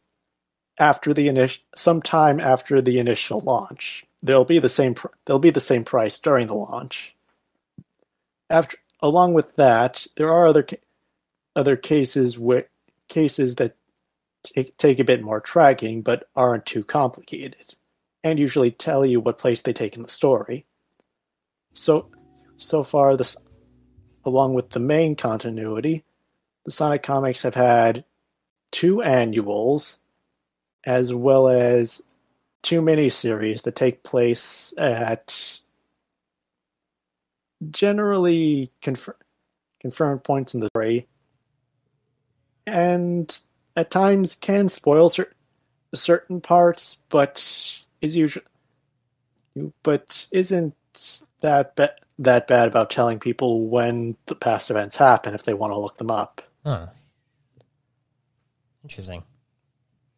[0.79, 4.05] after the initial sometime after the initial launch.
[4.23, 7.17] They'll be the same pr- they'll be the same price during the launch.
[8.51, 10.79] After along with that, there are other ca-
[11.55, 12.69] other cases where
[13.09, 13.77] cases that
[14.43, 17.75] take, take a bit more tracking but aren't too complicated
[18.25, 20.67] and usually tell you what place they take in the story.
[21.73, 22.11] So
[22.57, 23.37] so far this
[24.25, 26.03] along with the main continuity,
[26.65, 28.05] the Sonic comics have had
[28.75, 30.01] two annuals
[30.83, 32.03] as well as
[32.65, 35.61] two miniseries that take place at
[37.71, 39.15] generally confir-
[39.81, 41.07] confirmed points in the story
[42.67, 43.41] and
[43.77, 45.33] at times can spoil cer-
[45.95, 47.37] certain parts but
[48.01, 48.45] is usually
[49.85, 50.75] but isn't
[51.43, 55.79] that that bad about telling people when the past events happen if they want to
[55.79, 56.89] look them up Huh.
[58.85, 59.25] Interesting.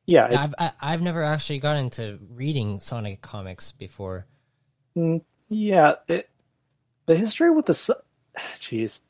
[0.07, 4.27] yeah, Yeah, I've I, I've never actually got into reading Sonic comics before.
[4.97, 6.29] Mm, yeah, it,
[7.07, 7.95] the history with the su-
[8.61, 9.01] jeez,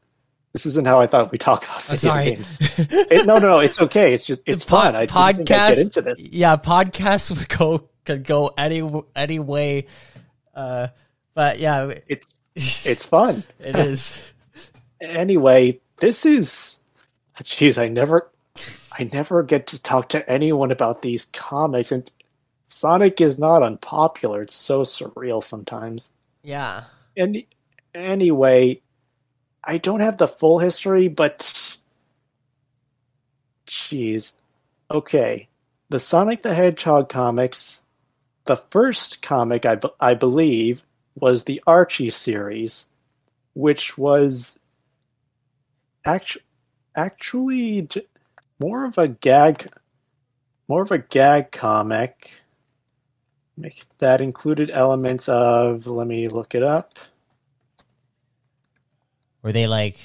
[0.52, 2.24] this isn't how I thought we talk about I'm video sorry.
[2.24, 2.60] games.
[3.10, 4.12] It, no, no, no, it's okay.
[4.14, 4.94] It's just it's The po- fun.
[4.96, 6.20] I didn't get into this.
[6.20, 8.82] Yeah, podcasts would go could go any
[9.14, 9.86] any way.
[10.54, 10.88] Uh,
[11.34, 12.40] but yeah, It's
[12.86, 13.42] it's fun.
[13.60, 14.32] it is.
[15.00, 16.80] Anyway, this is
[17.42, 17.80] jeez.
[17.80, 18.30] I never
[18.98, 22.10] I never get to talk to anyone about these comics, and
[22.64, 24.42] Sonic is not unpopular.
[24.42, 26.12] It's so surreal sometimes.
[26.42, 26.84] Yeah.
[27.16, 27.42] And
[27.94, 28.80] anyway,
[29.62, 31.40] I don't have the full history, but
[33.66, 34.34] jeez.
[34.90, 35.48] Okay,
[35.90, 37.82] the Sonic the Hedgehog comics.
[38.44, 40.84] The first comic, I, I believe,
[41.16, 42.88] was the Archie series,
[43.54, 44.60] which was
[46.04, 46.38] actu-
[46.94, 48.06] actually j-
[48.60, 49.68] more of a gag,
[50.68, 52.30] more of a gag comic.
[53.58, 55.86] Make- That included elements of.
[55.86, 56.92] Let me look it up.
[59.42, 59.98] Were they like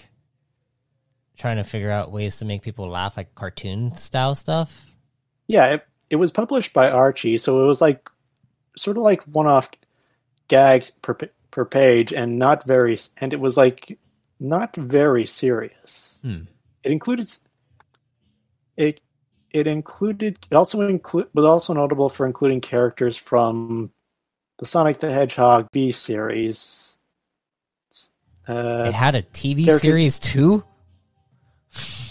[1.38, 4.86] trying to figure out ways to make people laugh, like cartoon style stuff?
[5.48, 8.10] Yeah, it, it was published by Archie, so it was like
[8.78, 9.70] sort of like one-off
[10.48, 11.18] gags per
[11.50, 13.98] per page, and not very, and it was like
[14.40, 16.20] not very serious.
[16.24, 16.44] Hmm.
[16.84, 17.28] It included
[18.82, 19.02] it.
[19.52, 20.40] It included.
[20.50, 23.92] It also include was also notable for including characters from
[24.60, 27.00] the Sonic the Hedgehog B series.
[28.48, 30.64] Uh, it had a TV series too.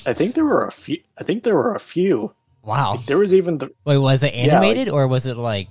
[0.07, 0.99] I think there were a few.
[1.19, 2.35] I think there were a few.
[2.63, 2.97] Wow.
[3.07, 5.69] There was even the Wait, was it Yeah, like- animated or was it like?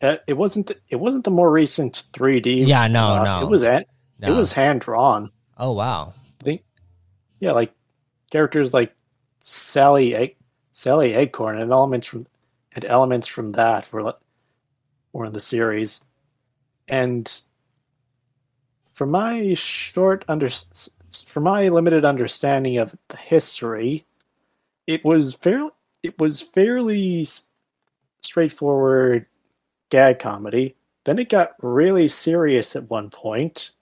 [0.00, 0.66] Uh, it wasn't.
[0.68, 2.66] The, it wasn't the more recent 3D.
[2.66, 3.24] Yeah, no, stuff.
[3.24, 3.46] no.
[3.46, 3.62] It was.
[3.62, 3.82] No.
[4.20, 5.30] It was hand drawn.
[5.58, 6.12] Oh wow.
[6.40, 6.62] I think.
[7.40, 7.72] Yeah, like
[8.30, 8.94] characters like
[9.46, 10.38] Sally
[10.70, 12.24] Sally Acorn, and elements from
[12.72, 14.14] and elements from that were
[15.12, 16.02] were in the series,
[16.88, 17.42] and
[18.94, 20.48] from my short under
[21.26, 24.06] from my limited understanding of the history,
[24.86, 27.26] it was fairly it was fairly
[28.22, 29.26] straightforward
[29.90, 30.74] gag comedy.
[31.04, 33.72] Then it got really serious at one point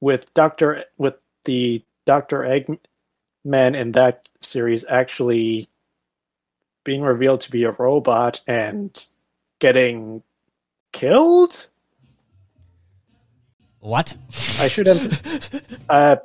[0.00, 5.68] with Doctor with the Doctor Eggman in that series actually
[6.84, 9.06] being revealed to be a robot and
[9.58, 10.22] getting
[10.92, 11.68] killed.
[13.80, 14.16] What?
[14.58, 15.62] I should have.
[15.88, 16.16] uh,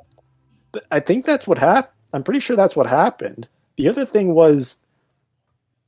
[0.90, 1.94] I think that's what happened.
[2.12, 3.48] I'm pretty sure that's what happened.
[3.76, 4.84] The other thing was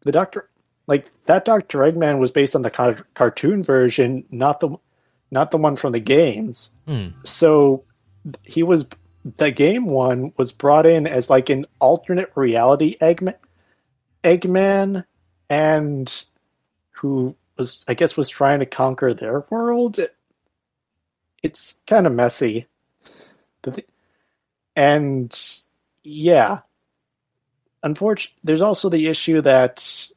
[0.00, 0.48] the Doctor,
[0.86, 4.76] like that Doctor Eggman was based on the car- cartoon version, not the
[5.30, 6.76] not the one from the games.
[6.86, 7.08] Hmm.
[7.24, 7.84] So
[8.42, 8.86] he was
[9.24, 13.36] the game one was brought in as like an alternate reality Eggman,
[14.24, 15.04] Eggman,
[15.48, 16.24] and
[16.90, 19.98] who was I guess was trying to conquer their world.
[19.98, 20.16] It-
[21.42, 22.68] it's kind of messy,
[24.76, 25.40] and
[26.02, 26.60] yeah.
[27.82, 30.08] Unfortunately, there's also the issue that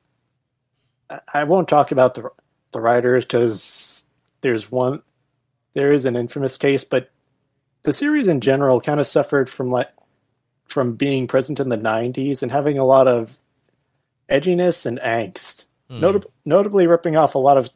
[1.10, 2.30] I- I won't talk about the
[2.72, 4.10] the writers because
[4.42, 5.02] there's one
[5.74, 7.12] there is an infamous case, but
[7.86, 9.90] the series in general kind of suffered from like
[10.66, 13.38] from being present in the 90s and having a lot of
[14.30, 16.04] edginess and angst Hmm.
[16.04, 17.70] Notab- notably ripping off a lot of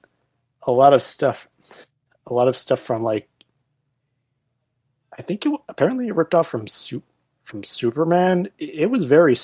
[0.63, 1.47] a lot of stuff
[2.25, 3.29] a lot of stuff from like
[5.17, 7.03] i think it apparently it ripped off from Su-
[7.43, 9.35] from superman it, it was very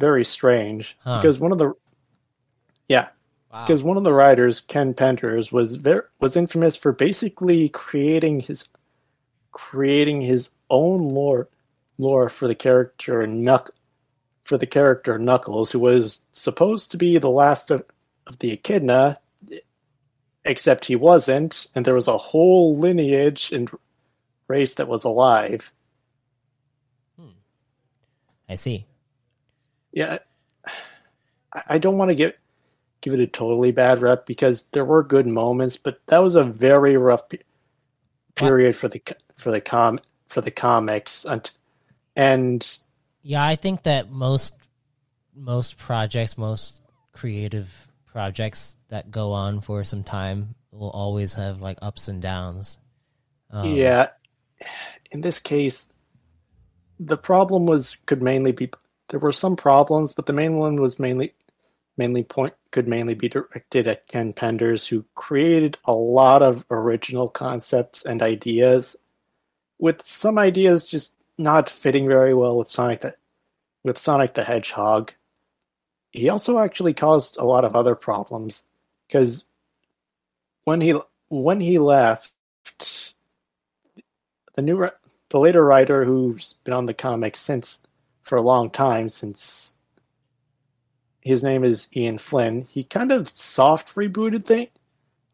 [0.00, 1.18] very strange Huh.
[1.20, 1.72] because one of the
[2.88, 3.08] yeah
[3.52, 3.60] Wow.
[3.64, 8.68] because one of the writers, Ken Penders, was very was infamous for basically creating his
[9.54, 11.48] creating his own lore
[11.96, 13.70] lore for the character Knuck
[14.44, 17.82] for the character Knuckles, who was supposed to be the last of,
[18.26, 19.18] of the Echidna,
[20.44, 23.70] except he wasn't, and there was a whole lineage and
[24.48, 25.72] race that was alive.
[27.18, 27.28] Hmm.
[28.50, 28.84] I see.
[29.92, 30.18] Yeah,
[31.52, 32.32] I I don't want to give
[33.00, 36.42] give it a totally bad rep because there were good moments, but that was a
[36.42, 37.38] very rough pe-
[38.34, 38.98] period for the
[39.36, 41.50] for the com for the comics, and
[42.16, 42.78] and
[43.22, 44.54] Yeah, I think that most
[45.34, 46.80] most projects, most
[47.12, 52.78] creative projects that go on for some time will always have like ups and downs.
[53.50, 54.08] Um, yeah,
[55.10, 55.92] in this case,
[56.98, 58.70] the problem was could mainly be
[59.08, 61.34] there were some problems, but the main one was mainly
[61.96, 67.28] mainly point could mainly be directed at Ken Penders, who created a lot of original
[67.28, 68.96] concepts and ideas,
[69.78, 73.14] with some ideas just not fitting very well with Sonic the
[73.82, 75.12] with Sonic the Hedgehog.
[76.12, 78.66] He also actually caused a lot of other problems
[79.06, 79.44] because
[80.64, 80.94] when he
[81.28, 82.32] when he left,
[84.54, 84.88] the new
[85.30, 87.82] the later writer who's been on the comic since
[88.22, 89.74] for a long time since
[91.20, 92.66] his name is Ian Flynn.
[92.70, 94.68] He kind of soft rebooted thing,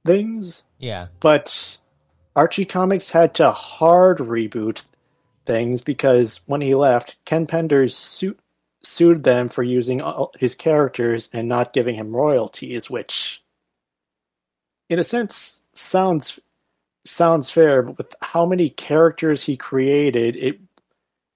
[0.05, 1.09] things, Yeah.
[1.19, 1.79] but
[2.37, 4.85] Archie Comics had to hard reboot
[5.45, 8.37] things because when he left, Ken Penders su-
[8.83, 10.01] sued them for using
[10.39, 13.43] his characters and not giving him royalties, which,
[14.89, 16.39] in a sense, sounds
[17.05, 17.83] sounds fair.
[17.83, 20.61] But with how many characters he created, it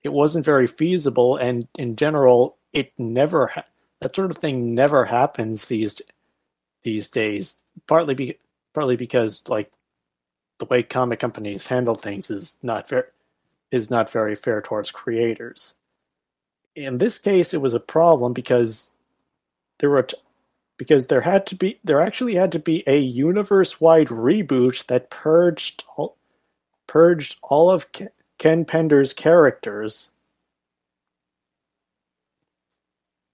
[0.05, 3.67] it wasn't very feasible, and in general, it never ha-
[4.01, 6.01] that sort of thing never happens these
[6.83, 7.61] these days.
[7.89, 8.39] Partly be
[8.75, 9.73] partly because like
[10.59, 13.11] the way comic companies handle things is not fair
[13.71, 15.75] is not very fair towards creators.
[16.77, 18.93] In this case, it was a problem because
[19.79, 20.17] there were t-
[20.77, 25.85] because there had to be there actually had to be a universe-wide reboot that purged
[25.97, 26.17] all
[26.87, 30.11] purged all of Ken, Penders' characters.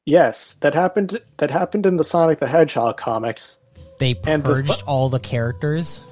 [0.06, 3.61] Yes, that happened that happened in the Sonic the Hedgehog comics.
[3.98, 6.02] They And the purged all the characters.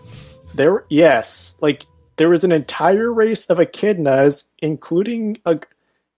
[0.59, 5.61] There, yes, like there was an entire race of echidnas, including a,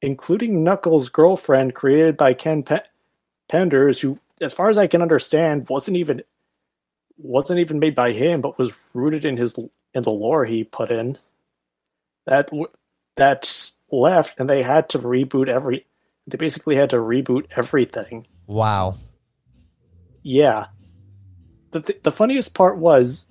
[0.00, 2.80] including Knuckles' girlfriend, created by Ken Pe-
[3.52, 6.22] Penders, who, as far as I can understand, wasn't even
[7.18, 9.58] wasn't even made by him, but was rooted in his
[9.92, 11.18] in the lore he put in.
[12.24, 12.48] That
[13.16, 15.84] that left, and they had to reboot every.
[16.26, 18.26] They basically had to reboot everything.
[18.46, 18.96] Wow.
[20.22, 20.68] Yeah.
[21.72, 23.29] The th- the funniest part was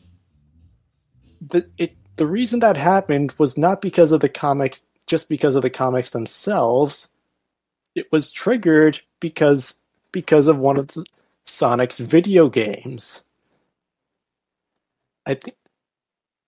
[1.42, 5.62] the it the reason that happened was not because of the comics just because of
[5.62, 7.10] the comics themselves.
[7.96, 9.76] It was triggered because
[10.12, 11.06] because of one of the
[11.46, 13.24] Sonic's video games.
[15.26, 15.58] I think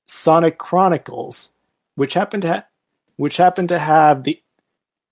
[0.07, 1.53] Sonic Chronicles,
[1.95, 2.67] which happened to ha-
[3.17, 4.41] which happened to have the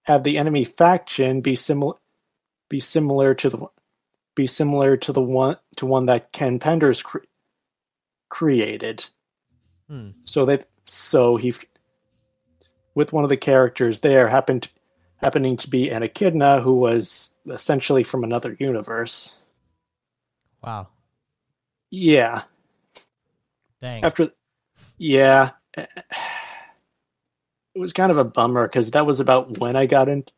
[0.04, 1.96] have the enemy faction be similar
[2.70, 3.68] be similar to the
[4.36, 7.20] be similar to the one to one that Ken Penders cre-
[8.30, 9.06] created.
[9.90, 10.10] Hmm.
[10.24, 11.54] So they so he
[12.96, 14.70] with one of the characters there happened
[15.18, 19.42] happening to be an echidna who was essentially from another universe.
[20.64, 20.88] Wow.
[21.90, 22.44] Yeah.
[23.82, 24.04] Dang.
[24.04, 24.32] After
[24.98, 25.52] yeah.
[27.76, 30.32] It was kind of a bummer because that was about when I got into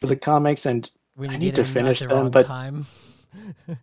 [0.00, 2.86] the comics and I need to finish them, but- time.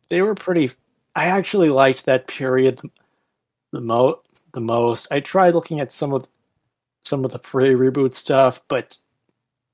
[0.10, 0.72] they were pretty
[1.16, 2.90] I actually liked that period the,
[3.72, 4.22] the mo
[4.54, 5.08] the most.
[5.12, 6.28] I tried looking at some of
[7.04, 8.98] some of the pre-reboot stuff, but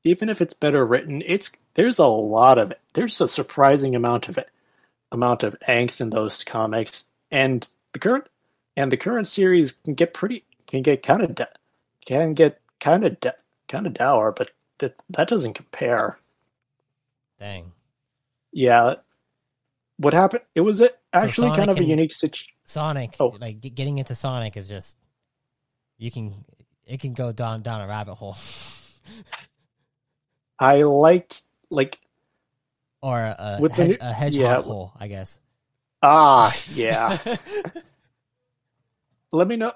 [0.03, 2.79] even if it's better written, it's there's a lot of it.
[2.93, 4.49] There's a surprising amount of it
[5.11, 8.25] amount of angst in those comics and the current
[8.75, 11.47] and the current series can get pretty can get kind of
[12.05, 13.17] can get kind of
[13.67, 16.17] kind of dour, but that that doesn't compare.
[17.39, 17.71] Dang.
[18.51, 18.95] Yeah.
[19.97, 20.43] What happened?
[20.55, 22.52] It was a, actually Sonic kind of a unique situation.
[22.65, 23.35] Sonic, Oh.
[23.39, 24.97] like getting into Sonic is just
[25.97, 26.45] you can
[26.85, 28.35] it can go down down a rabbit hole
[30.59, 31.99] I liked like
[33.01, 34.61] or a, With the hedge, new- a hedgehog yeah.
[34.61, 35.39] hole, I guess.
[36.01, 37.17] ah yeah.
[39.31, 39.73] Let me know.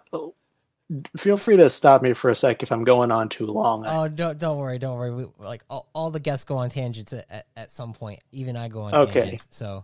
[1.18, 3.84] Feel free to stop me for a sec if I'm going on too long.
[3.86, 5.14] Oh, don't don't worry, don't worry.
[5.14, 8.22] We, like all, all the guests go on tangents at, at, at some point.
[8.32, 9.22] Even I go on Okay.
[9.22, 9.48] tangents.
[9.52, 9.84] So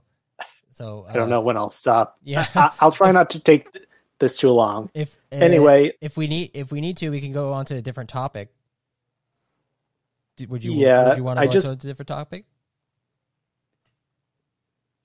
[0.74, 2.18] So I don't uh, know when I'll stop.
[2.24, 2.46] Yeah.
[2.56, 3.68] I, I'll try not to take
[4.20, 4.90] this too long.
[4.94, 7.76] If uh, Anyway- if we need if we need to, we can go on to
[7.76, 8.54] a different topic.
[10.48, 10.74] Would you?
[10.74, 12.46] Yeah, Would you want to I go just- to a different topic?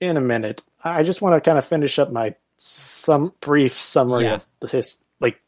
[0.01, 0.61] in a minute.
[0.83, 4.39] I just want to kind of finish up my some brief summary Yeah.
[4.61, 5.41] of his like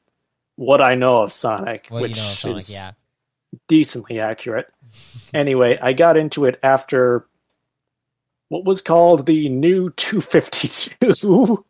[0.56, 2.92] what I know of Sonic, Well, which you know, Sonic, is yeah.
[3.68, 4.68] decently accurate.
[5.34, 7.26] anyway, I got into it after
[8.52, 11.64] what was called the new 252.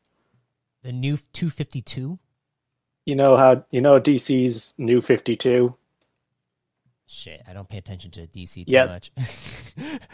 [0.84, 2.18] The new 252.
[3.06, 5.76] you know how you know DC's new 52.
[7.06, 8.86] Shit, I don't pay attention to DC too Yeah.
[8.86, 9.12] much.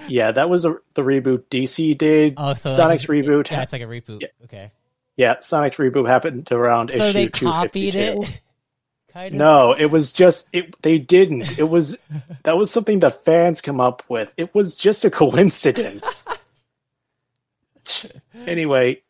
[0.10, 2.34] Yeah, that was a, the reboot DC did.
[2.38, 3.50] oh, so Sonic's like, reboot.
[3.50, 4.22] Yeah, it's like a reboot.
[4.22, 4.28] Yeah.
[4.44, 4.72] Okay.
[5.16, 7.52] yeah, Sonic's reboot happened around So issue they 252.
[7.52, 8.42] copied it.
[9.14, 9.38] kind of.
[9.40, 10.76] No, it was just it.
[10.82, 11.58] They didn't.
[11.58, 11.98] It was
[12.44, 14.34] that was something that fans come up with.
[14.38, 16.28] It was just a coincidence.
[18.46, 19.02] anyway,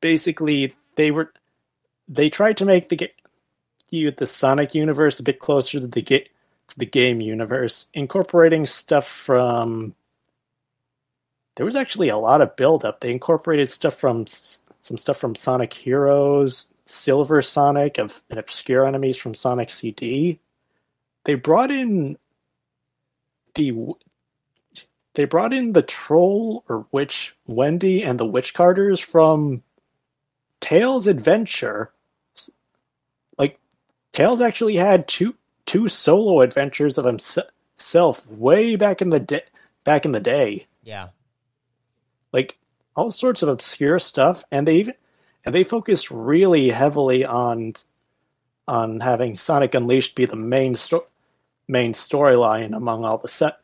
[0.00, 1.32] basically, they were
[2.08, 3.10] they tried to make the
[3.90, 9.06] you the Sonic universe a bit closer to the to the game universe, incorporating stuff
[9.06, 9.94] from.
[11.56, 13.00] There was actually a lot of build-up.
[13.00, 19.16] They incorporated stuff from some stuff from Sonic Heroes, Silver Sonic, of and obscure enemies
[19.16, 20.40] from Sonic CD.
[21.24, 22.16] They brought in
[23.54, 23.94] the
[25.14, 29.62] they brought in the troll or witch Wendy and the Witchcarters from
[30.60, 31.92] Tails Adventure.
[33.38, 33.58] Like
[34.12, 35.36] Tails actually had two
[35.66, 39.42] two solo adventures of himself way back in the day.
[39.84, 41.08] Back in the day, Yeah.
[42.32, 42.56] like
[42.94, 44.94] all sorts of obscure stuff, and they even
[45.44, 47.72] and they focused really heavily on
[48.68, 51.06] on having Sonic Unleashed be the main sto-
[51.66, 53.58] main storyline among all the set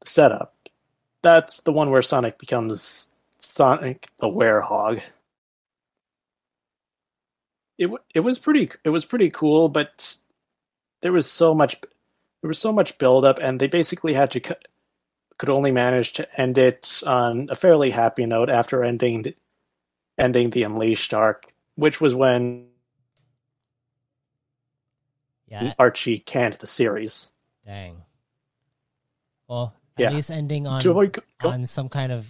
[0.00, 0.53] the setup.
[1.24, 5.02] That's the one where Sonic becomes Sonic the Werehog.
[7.78, 10.18] It it was pretty it was pretty cool, but
[11.00, 14.40] there was so much there was so much build up, and they basically had to
[14.40, 14.68] cut
[15.38, 19.34] could only manage to end it on a fairly happy note after ending the
[20.18, 22.68] ending the Unleashed arc, which was when
[25.48, 25.72] Yeah.
[25.78, 27.32] Archie canned the series.
[27.64, 28.02] Dang.
[29.48, 30.10] Well, at Yeah.
[30.10, 32.26] least ending on Joy, go- on some kind of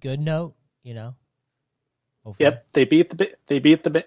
[0.00, 1.14] good note, you know.
[2.24, 2.44] Hopefully.
[2.48, 4.04] Yep, they beat the they beat the bi-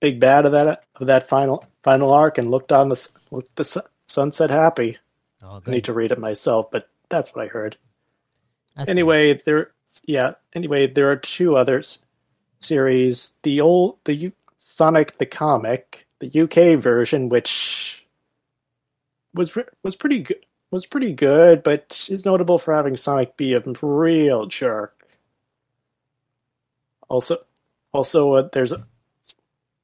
[0.00, 3.84] big bad of that of that final final arc and looked on the looked the
[4.06, 4.98] sunset happy.
[5.42, 7.76] Oh, I need to read it myself, but that's what I heard.
[8.76, 8.90] That's good.
[8.90, 9.72] anyway, there
[10.04, 10.32] yeah.
[10.54, 12.00] Anyway, there are two others
[12.58, 13.32] series.
[13.44, 18.06] The old the U, Sonic the comic, the UK version, which
[19.34, 20.43] was was pretty good.
[20.74, 25.06] Was pretty good, but is notable for having Sonic be a real jerk.
[27.08, 27.36] Also,
[27.92, 28.84] also uh, there's a.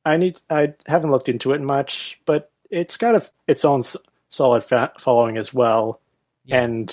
[0.05, 0.41] I need.
[0.51, 3.85] I haven't looked into it much, but it's got a, its own
[4.31, 6.01] solid fa- following as well,
[6.45, 6.65] Yeah.
[6.65, 6.89] and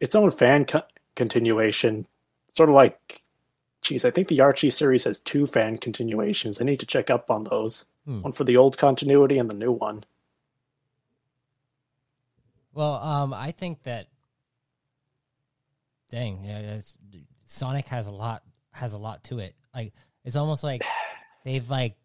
[0.00, 0.80] its own fan co-
[1.14, 2.06] continuation.
[2.52, 3.20] Sort of like,
[3.82, 6.58] geez, I think the Archie series has two fan continuations.
[6.58, 7.84] I need to check up on those.
[8.06, 8.22] Hmm.
[8.22, 10.04] One for the old continuity and the new one.
[12.76, 14.08] Well, um, I think that.
[16.10, 16.94] Dang, yeah, it's,
[17.46, 19.56] Sonic has a lot has a lot to it.
[19.74, 20.82] Like it's almost like
[21.44, 21.96] they've like.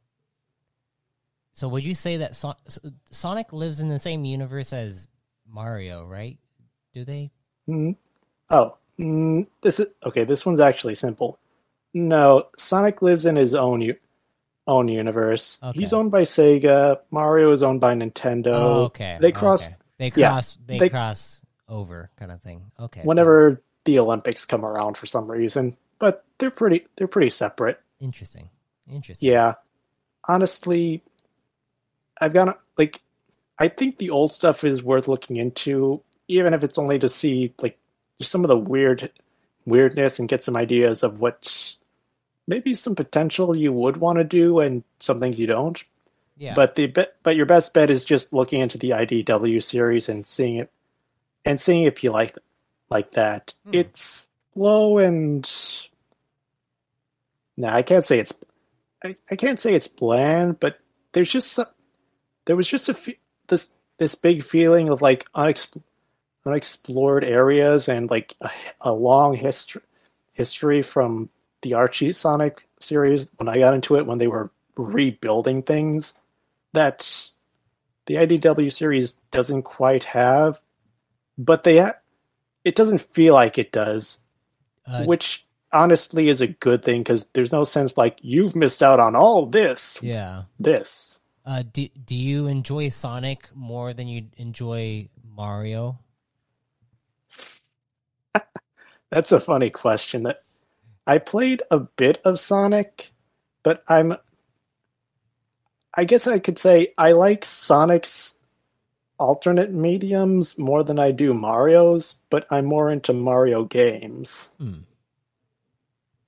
[1.54, 2.56] So would you say that so-
[3.12, 5.10] Sonic lives in the same universe as
[5.46, 6.40] Mario, right?
[6.94, 7.32] Do they?
[7.68, 7.98] Mm.
[8.50, 10.24] Oh, mm, this is okay.
[10.24, 11.38] This one's actually simple.
[11.94, 13.98] No, Sonic lives in his own u-
[14.68, 15.60] own universe.
[15.62, 15.82] Okay.
[15.82, 17.02] He's owned by Sega.
[17.12, 18.54] Mario is owned by Nintendo.
[18.54, 19.18] Oh, okay.
[19.20, 19.76] They cross okay.
[20.02, 22.72] They yeah, they, they- cross over, kind of thing.
[22.80, 23.02] Okay.
[23.04, 25.78] whenever the Olympics come around for some reason.
[26.00, 27.80] But they're pretty they're pretty separate.
[28.00, 28.50] Interesting.
[28.92, 29.30] Interesting.
[29.30, 29.54] Yeah.
[30.28, 31.04] Honestly,
[32.20, 33.00] I've got like
[33.60, 37.54] I think the old stuff is worth looking into, even if it's only to see
[37.62, 37.78] like
[38.18, 39.12] just some of the weird
[39.68, 41.76] weirdness and get some ideas of what
[42.48, 45.84] maybe some potential you would want to do and some things you don't.
[46.42, 46.56] Yeah.
[46.56, 46.88] But the
[47.22, 50.72] but your best bet is just looking into the IDW series and seeing it
[51.46, 52.36] and seeing if you like
[52.90, 53.54] like that.
[53.66, 53.76] Hmm.
[53.76, 54.26] It's
[54.56, 55.48] slow and
[57.58, 58.34] no, I can't say it's
[59.06, 60.80] I, I can't say it's bland, but
[61.12, 61.68] there's just some,
[62.46, 65.84] there was just a fe- this this big feeling of like unexp-
[66.44, 68.50] unexplored areas and like a,
[68.82, 69.84] a long history
[70.34, 71.30] history from
[71.62, 76.16] the Archie Sonic series when I got into it when they were rebuilding things
[76.74, 77.32] that
[78.06, 80.60] the IDW series doesn't quite have,
[81.38, 82.00] but they ha-
[82.64, 84.20] it doesn't feel like it does,
[84.86, 89.00] uh, which honestly is a good thing because there's no sense like you've missed out
[89.00, 90.44] on all this, Yeah.
[90.60, 91.18] this.
[91.46, 95.98] Uh, do do you enjoy Sonic more than you enjoy Mario?
[99.10, 100.24] That's a funny question.
[100.24, 100.44] That
[101.08, 103.12] I played a bit of Sonic,
[103.64, 104.14] but I'm.
[105.96, 108.40] I guess I could say I like Sonic's
[109.18, 114.52] alternate mediums more than I do Mario's, but I'm more into Mario games.
[114.58, 114.80] Hmm.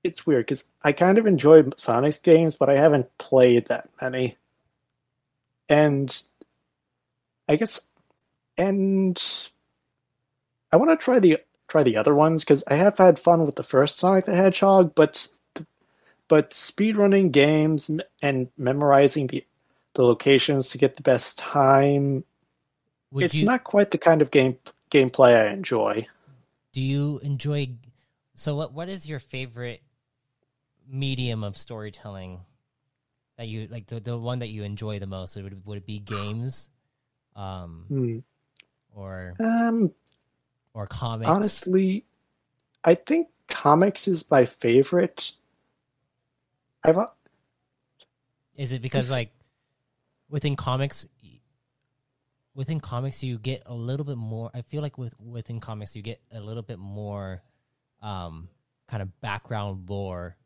[0.04, 4.38] It's weird because I kind of enjoy Sonic's games, but I haven't played that many.
[5.70, 6.22] And
[7.48, 7.82] I guess,
[8.58, 9.22] and
[10.72, 13.56] I want to try the try the other ones because I have had fun with
[13.56, 15.28] the first Sonic the Hedgehog, but
[16.28, 17.90] but speedrunning games
[18.22, 19.46] and memorizing the
[19.96, 22.24] the locations to get the best time,
[23.12, 24.58] Would it's you not quite the kind of game
[24.92, 26.08] gameplay I enjoy.
[26.72, 27.76] do you enjoy?
[28.36, 29.82] So what what is your favorite
[30.88, 32.42] medium of storytelling
[33.38, 35.36] that you like the the one that you enjoy the most?
[35.36, 36.70] Would it, would it be games,
[37.36, 38.20] um, Hmm.
[38.96, 39.94] or Um,
[40.74, 41.30] or comics?
[41.30, 42.06] honestly,
[42.84, 45.34] I think comics is my favorite.
[46.84, 46.98] I've
[48.56, 49.33] Is it because like
[50.30, 51.08] within comics
[52.56, 56.02] within comics you get a little bit more I feel like with within comics you
[56.02, 57.42] get a little bit more
[58.02, 58.50] um
[58.88, 60.38] kind of background lore.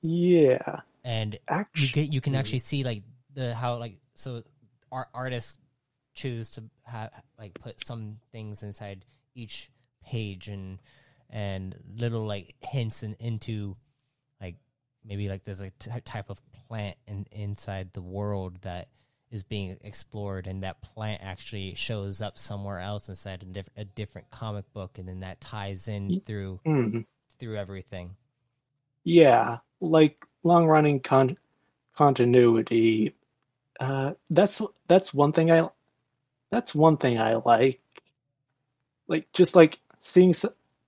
[0.00, 4.42] Yeah, and you actually, get you can actually see like the how like so
[4.90, 5.58] art artists
[6.14, 9.70] choose to have like put some things inside each
[10.04, 10.80] page and
[11.30, 13.76] and little like hints in, into
[14.40, 14.56] like
[15.04, 16.40] maybe like there's a t- type of
[16.72, 18.88] plant in, inside the world that
[19.30, 23.84] is being explored and that plant actually shows up somewhere else inside a, diff- a
[23.84, 27.00] different comic book and then that ties in Ye- through Hmm.
[27.38, 28.16] through everything
[29.04, 31.36] yeah, like long running con-
[31.94, 33.14] continuity.
[33.80, 35.68] Uh, that's that's one thing I
[36.50, 37.80] that's one thing I like.
[39.08, 40.32] Like just like seeing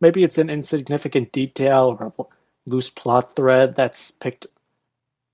[0.00, 2.22] maybe it's an insignificant detail or a
[2.70, 4.46] loose plot thread that's picked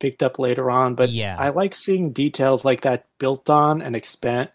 [0.01, 3.95] picked up later on, but yeah I like seeing details like that built on and
[3.95, 4.51] expand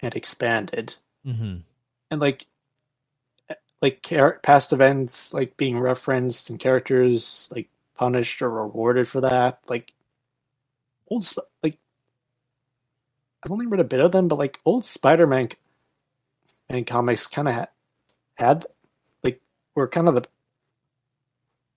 [0.00, 0.94] and expanded.
[1.24, 1.58] mm-hmm.
[2.10, 2.46] and like
[3.80, 9.60] like char- past events like being referenced and characters like punished or rewarded for that
[9.68, 9.92] like
[11.08, 11.78] old Sp- like
[13.44, 15.48] i've only read a bit of them but like old spider-man
[16.68, 17.66] and comics kind of ha-
[18.34, 18.64] had
[19.22, 19.40] like
[19.74, 20.24] were kind of the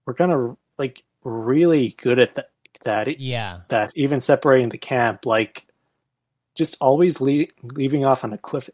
[0.05, 2.50] we're kind of like really good at that
[2.83, 3.61] that e, yeah.
[3.69, 5.65] that even separating the camp like
[6.55, 8.69] just always le- leaving off on a cliff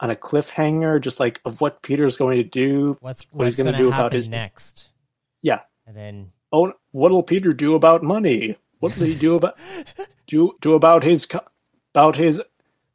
[0.00, 3.56] on a cliffhanger just like of what peter's going to do what's what he's what's
[3.58, 4.88] gonna gonna do about his- next?
[5.42, 5.60] Yeah.
[5.86, 8.56] and then oh what'll peter do about money?
[8.80, 9.56] What'll he do about
[10.26, 11.28] do do about his
[11.94, 12.42] about his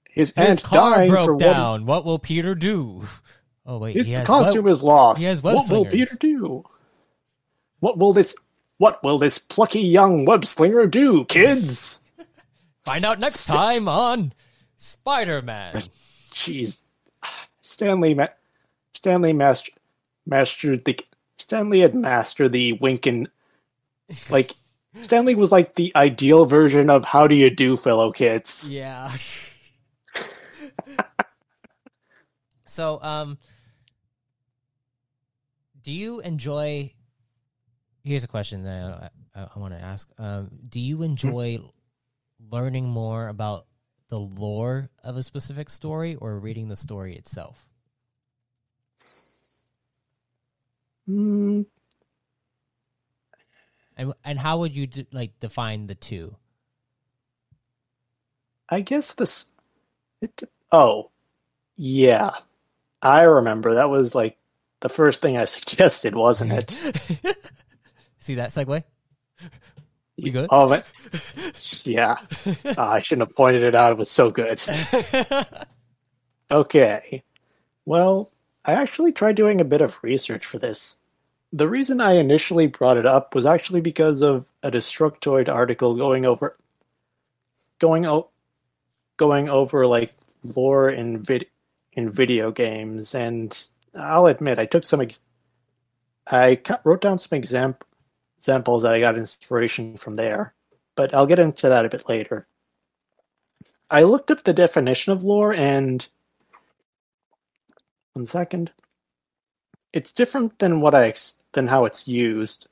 [0.09, 1.85] his, his aunt car dying broke for what his, down.
[1.85, 3.03] What will peter do?
[3.65, 5.43] Oh wait his costume web- is lost.
[5.43, 6.63] what will peter do?
[7.79, 8.35] What will this
[8.77, 12.01] what will this plucky young web slinger do kids
[12.85, 13.55] find out next Stitch.
[13.55, 14.33] time on
[14.77, 15.75] spider-man
[16.31, 16.83] Jeez,
[17.61, 18.27] Stan Lee, ma-
[18.93, 19.71] Stan Lee master,
[20.25, 20.99] mastered the
[21.37, 23.27] Stan Lee had mastered the winking.
[24.29, 24.51] Like
[24.99, 29.15] Stan Lee was like the ideal version of "How do you do, fellow kids?" Yeah.
[32.65, 33.37] so, um,
[35.81, 36.91] do you enjoy?
[38.05, 40.09] Here's a question that I, I, I want to ask.
[40.19, 41.59] Um, do you enjoy
[42.51, 43.67] learning more about
[44.09, 47.67] the lore of a specific story, or reading the story itself?
[51.07, 51.63] Mm,
[53.97, 56.37] And and how would you de- like define the two?
[58.69, 59.47] I guess this.
[60.21, 61.11] It, oh,
[61.77, 62.31] yeah,
[63.01, 64.37] I remember that was like
[64.81, 67.37] the first thing I suggested, wasn't it?
[68.25, 68.83] See that segue?
[70.15, 70.47] You good?
[70.49, 70.91] Oh, but,
[71.85, 72.15] yeah.
[72.75, 73.91] Ah, I shouldn't have pointed it out.
[73.91, 74.63] It was so good.
[76.49, 77.23] Okay.
[77.85, 78.31] Well,
[78.65, 80.97] I actually tried doing a bit of research for this.
[81.53, 86.25] The reason I initially brought it up was actually because of a Destructoid article going
[86.25, 86.57] over
[87.77, 88.31] going o-
[89.17, 91.45] going over like lore in vid-
[91.93, 95.21] in video games and I'll admit I took some ex-
[96.27, 97.75] I wrote down some exam-
[98.37, 100.53] examples that I got inspiration from there,
[100.95, 102.47] but I'll get into that a bit later.
[103.89, 106.07] I looked up the definition of lore and
[108.13, 108.71] one second.
[109.93, 111.13] It's different than what I
[111.53, 112.67] than how it's used.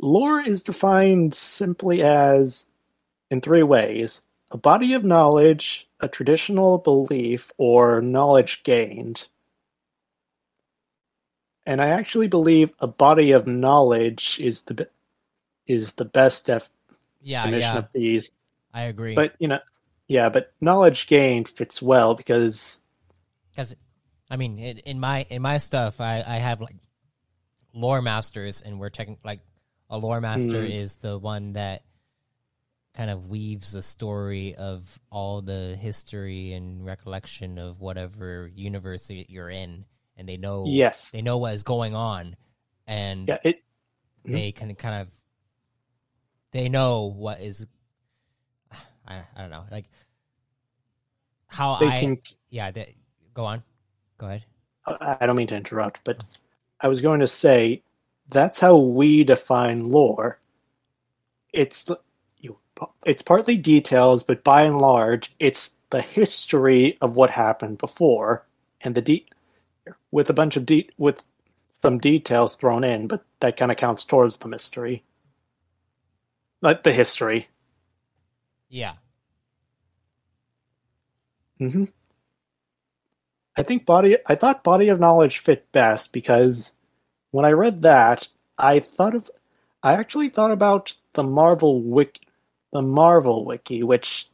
[0.00, 2.66] Lore is defined simply as
[3.30, 9.28] in three ways a body of knowledge, a traditional belief, or knowledge gained.
[11.66, 14.88] And I actually believe a body of knowledge is the
[15.66, 16.70] is the best def-
[17.20, 18.32] Yeah, definition yeah, of these.
[18.72, 19.14] I agree.
[19.14, 19.60] But you know,
[20.08, 22.82] yeah, but knowledge gained fits well because
[23.50, 23.74] because
[24.30, 26.76] I mean, in, in my in my stuff, I I have like
[27.72, 29.40] lore masters, and we're taking like
[29.90, 30.70] a lore master Mm.
[30.70, 31.82] is the one that
[32.94, 39.50] kind of weaves the story of all the history and recollection of whatever universe you're
[39.50, 39.84] in,
[40.16, 42.36] and they know yes, they know what is going on,
[42.86, 43.62] and yeah, it
[44.24, 45.08] they can kind of
[46.54, 47.66] they know what is
[49.06, 49.86] I, I don't know like
[51.48, 52.18] how they I can.
[52.48, 52.96] yeah they,
[53.34, 53.62] go on
[54.18, 54.44] go ahead
[54.86, 56.22] I I don't mean to interrupt, but
[56.80, 57.82] I was going to say
[58.28, 60.38] that's how we define lore.
[61.52, 61.88] It's
[62.38, 62.58] you,
[63.06, 68.46] it's partly details, but by and large, it's the history of what happened before,
[68.82, 69.26] and the de-
[70.10, 71.24] with a bunch of de- with
[71.82, 75.02] some details thrown in, but that kind of counts towards the mystery,
[76.64, 77.46] like the history.
[78.68, 78.94] yeah
[81.58, 81.84] hmm
[83.56, 84.16] I think body.
[84.26, 86.72] I thought body of knowledge fit best because
[87.30, 89.30] when I read that, I thought of.
[89.82, 92.20] I actually thought about the Marvel wiki,
[92.72, 94.28] the Marvel wiki, which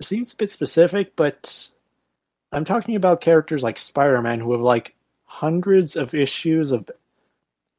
[0.00, 1.70] seems a bit specific, but
[2.50, 6.90] I'm talking about characters like Spider-Man who have like hundreds of issues of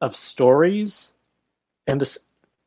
[0.00, 1.16] of stories,
[1.86, 2.26] and this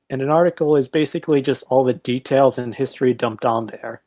[0.09, 4.01] and an article is basically just all the details and history dumped on there.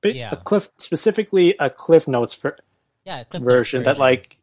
[0.00, 0.30] But Yeah.
[0.32, 2.58] a cliff specifically a cliff notes for
[3.04, 4.36] yeah Cliff Notes version that like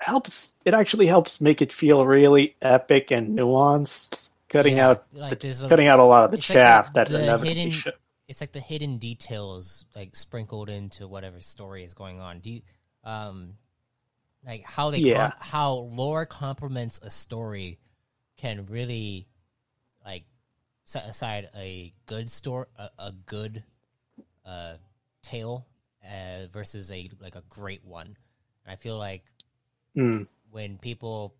[0.00, 5.40] helps it actually helps make it feel really epic and nuanced cutting Yeah, out like
[5.40, 7.54] there's a, cutting out a lot of the it's like chaff the- that the inevitably
[7.54, 7.94] hidden- should
[8.28, 12.62] it's like the hidden details like sprinkled into whatever story is going on do you
[13.04, 13.54] um
[14.46, 15.30] like how they Yeah.
[15.32, 17.78] com- how lore complements a story
[18.36, 19.26] can really
[20.08, 20.24] like
[20.84, 23.62] set aside a good story a, a good
[24.46, 24.74] uh
[25.22, 25.66] tale
[26.04, 28.16] uh, versus a like a great one.
[28.64, 29.24] And i feel like
[29.96, 31.34] Mm, when people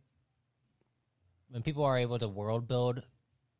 [1.50, 3.02] when people are able to world build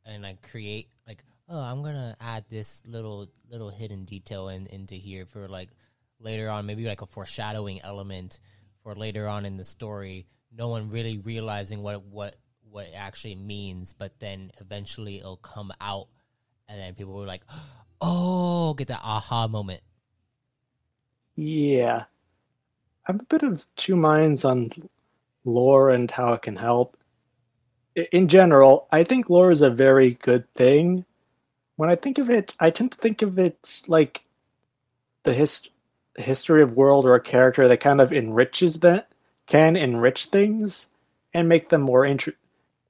[0.04, 4.94] and like create like oh i'm gonna add this little little hidden detail in into
[4.94, 5.68] here for like
[6.18, 8.40] later on maybe like a foreshadowing element
[8.82, 12.34] for later on in the story no one really realizing what what
[12.70, 16.08] what it actually means but then eventually it'll come out
[16.68, 17.42] and then people were like
[18.00, 19.80] oh get that aha moment.
[21.34, 22.04] Yeah.
[23.06, 24.70] I'm a bit of two minds on
[25.44, 26.96] lore and how it can help.
[28.12, 31.04] In general i think lore is a very good thing.
[31.76, 34.22] When i think of it i tend to think of it like
[35.24, 35.70] the hist-
[36.16, 39.10] history of world or a character that kind of enriches that
[39.46, 40.88] can enrich things
[41.34, 42.34] and make them more inter-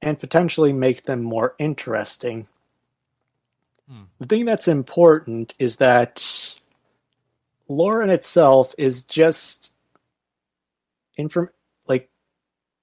[0.03, 2.47] and potentially make them more interesting.
[3.89, 4.03] Hmm.
[4.21, 6.59] The thing that's important is that
[7.69, 9.75] lore in itself is just
[11.17, 11.51] inform
[11.87, 12.09] like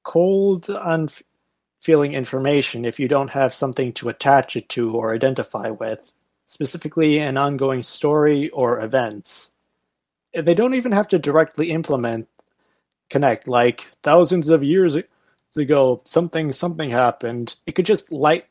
[0.03, 6.15] cold unfeeling information if you don't have something to attach it to or identify with,
[6.47, 9.53] specifically an ongoing story or events.
[10.33, 12.27] They don't even have to directly implement
[13.09, 14.97] connect like thousands of years
[15.57, 18.45] ago something something happened it could just light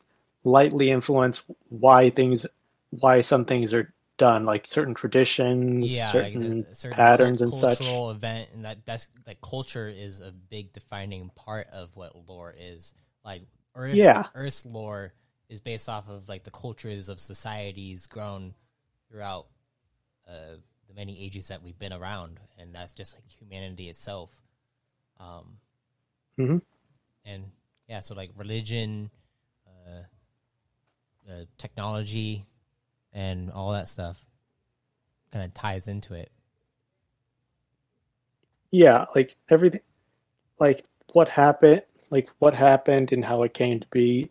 [0.44, 2.46] lightly influence why things
[2.90, 7.52] why some things are done like certain traditions yeah, certain like a certain patterns and
[7.54, 12.28] such cultural event, and that that's like culture is a big defining part of what
[12.28, 12.94] lore is.
[13.24, 13.42] Like
[13.74, 14.24] Earth, Yeah.
[14.34, 15.12] Earth's lore
[15.48, 18.54] is based off of like the cultures of societies grown
[19.10, 19.46] throughout
[20.28, 20.56] uh,
[20.88, 24.30] the many ages that we've been around, and that's just like humanity itself.
[25.20, 25.58] Um,
[26.38, 26.58] Mhm.
[27.24, 27.44] And
[27.88, 29.10] yeah, so like religion,
[29.66, 30.02] uh,
[31.30, 32.46] uh, technology,
[33.12, 34.18] and all that stuff
[35.32, 36.30] kind of ties into it.
[38.74, 39.80] yeah like everything
[40.58, 44.28] like what happened like what happened and how it came to be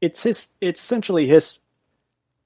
[0.00, 1.60] it's his it's essentially his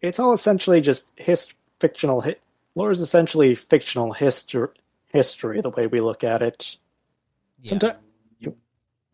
[0.02, 2.36] it's all essentially just his fictional hi-
[2.74, 4.68] lore is essentially fictional history
[5.08, 6.76] history the way we look at it
[7.62, 7.68] Yeah.
[7.70, 7.98] Sometimes,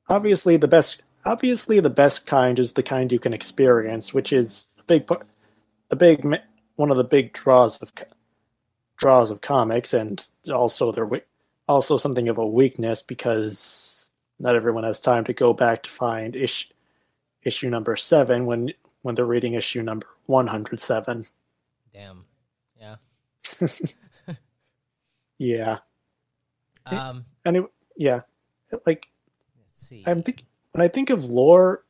[0.08, 4.68] obviously, the best, obviously, the best kind is the kind you can experience, which is
[4.78, 5.26] a big, part-
[5.90, 6.24] a big,
[6.76, 7.92] one of the big draws of
[8.96, 11.08] draws of comics, and also their,
[11.68, 16.34] also something of a weakness because not everyone has time to go back to find
[16.34, 16.70] ish,
[17.42, 21.24] issue number seven when when they're reading issue number one hundred seven.
[21.92, 22.24] Damn.
[22.78, 22.96] Yeah.
[25.38, 25.78] Yeah.
[26.84, 27.24] Um.
[27.44, 28.22] Anyway, yeah.
[28.84, 29.08] Like
[29.78, 30.02] see.
[30.06, 31.84] I'm think when I think of lore,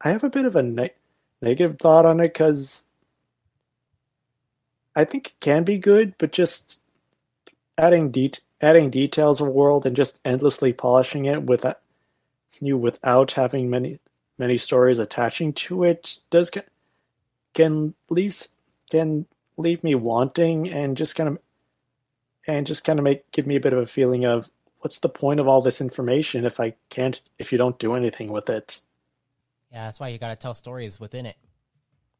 [0.00, 0.94] I have a bit of a ne-
[1.40, 2.84] negative thought on it because
[4.94, 6.80] I think it can be good, but just
[7.78, 11.80] adding det adding details of a world and just endlessly polishing it without
[12.60, 13.98] you without having many
[14.38, 16.62] many stories attaching to it does ca-
[17.54, 18.36] can leave
[18.90, 19.24] can
[19.56, 21.38] leave me wanting and just kind of
[22.46, 24.50] and just kind of make give me a bit of a feeling of
[24.80, 28.32] what's the point of all this information if I can't if you don't do anything
[28.32, 28.80] with it?
[29.72, 31.36] yeah, that's why you gotta tell stories within it.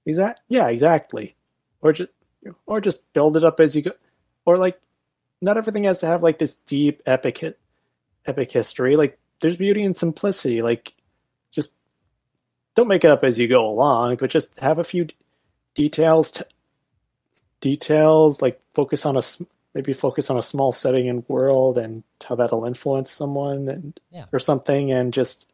[0.06, 1.36] Exact yeah, exactly.
[1.82, 2.10] Or just
[2.66, 3.92] or just build it up as you go
[4.44, 4.80] or like
[5.42, 7.42] not everything has to have like this deep epic
[8.26, 8.96] epic history.
[8.96, 10.62] Like there's beauty in simplicity.
[10.62, 10.94] Like
[11.50, 11.72] just
[12.74, 15.14] don't make it up as you go along, but just have a few d-
[15.74, 16.46] details to,
[17.60, 19.22] details like focus on a
[19.74, 24.26] maybe focus on a small setting and world and how that'll influence someone and Yeah.
[24.32, 25.52] or something and just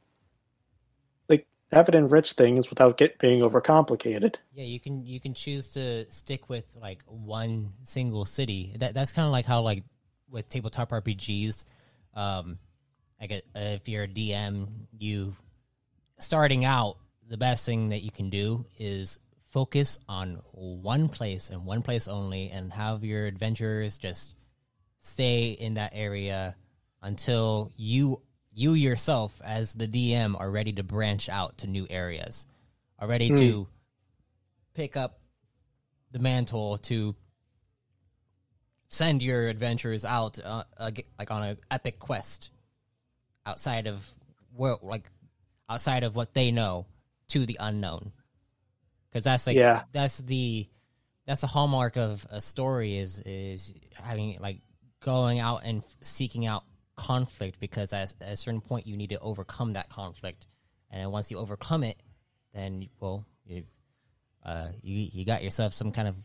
[1.29, 4.37] like have it enrich things without get being overcomplicated.
[4.55, 8.75] Yeah, you can you can choose to stick with like one single city.
[8.79, 9.85] That that's kind of like how like
[10.31, 11.65] with tabletop RPGs,
[12.15, 12.59] um,
[13.21, 15.37] like a, if you're a DM, you
[16.19, 16.97] starting out,
[17.29, 19.19] the best thing that you can do is
[19.51, 24.35] focus on one place and one place only, and have your adventurers just
[25.01, 26.57] stay in that area
[27.03, 28.21] until you
[28.53, 32.47] you yourself as the DM are ready to branch out to new areas,
[32.99, 33.69] are ready to
[34.75, 35.21] pick up
[36.13, 37.15] the mantle to
[38.89, 42.51] send your adventurers out uh, uh, like on an epic quest
[43.45, 44.09] outside of
[44.55, 45.11] where like
[45.69, 46.87] outside of what they know
[47.29, 48.13] to the unknown
[49.17, 49.83] because that's like Yeah.
[49.93, 50.69] that's the
[51.27, 54.61] that's the hallmark of a story is is having like
[55.01, 56.65] going out and seeking out
[56.97, 60.47] conflict because at, at a certain point you need to overcome that conflict
[60.91, 61.97] and then once you overcome it
[62.53, 63.65] then well you
[64.45, 66.17] uh you you got yourself some kind of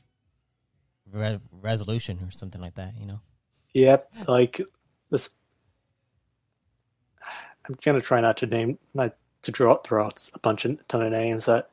[1.13, 3.21] re- resolution or something like that you know
[3.73, 4.59] Yep, like
[5.11, 5.29] this.
[7.67, 11.01] I'm gonna try not to name, not to draw throw out a bunch of ton
[11.05, 11.45] of names.
[11.45, 11.70] That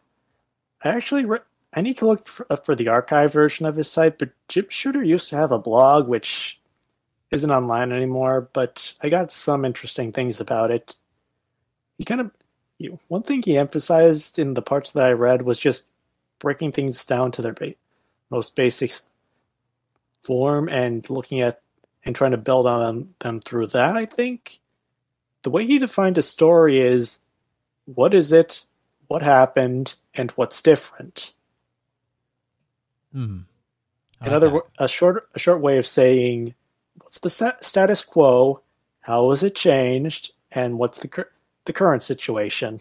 [0.82, 1.38] I actually re-
[1.72, 4.66] I need to look for, uh, for the archive version of his site, but Jim
[4.68, 6.60] Shooter used to have a blog which
[7.30, 8.48] isn't online anymore.
[8.52, 10.94] But I got some interesting things about it.
[11.98, 12.30] He kind of
[12.78, 15.90] you, one thing he emphasized in the parts that I read was just
[16.38, 17.74] breaking things down to their ba-
[18.30, 18.92] most basic
[20.22, 21.60] form and looking at
[22.04, 24.60] and trying to build on them through that, I think.
[25.42, 27.20] The way he defined a story is
[27.86, 28.64] what is it,
[29.08, 31.32] what happened, and what's different.
[33.12, 33.38] hmm.
[34.20, 36.54] Another wo- a short a short way of saying
[37.00, 38.60] what's the status quo,
[39.00, 41.30] how has it changed, and what's the cur-
[41.64, 42.80] the current situation.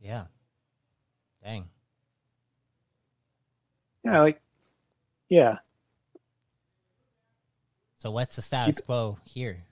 [0.00, 0.24] yeah.
[1.44, 1.68] Dang.
[4.02, 4.40] Yeah, like
[5.28, 5.58] yeah.
[7.98, 9.64] so what's the status quo here?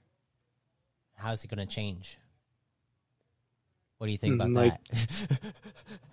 [1.14, 2.18] How's it going to change
[3.98, 5.52] what do you think about Mm, like- that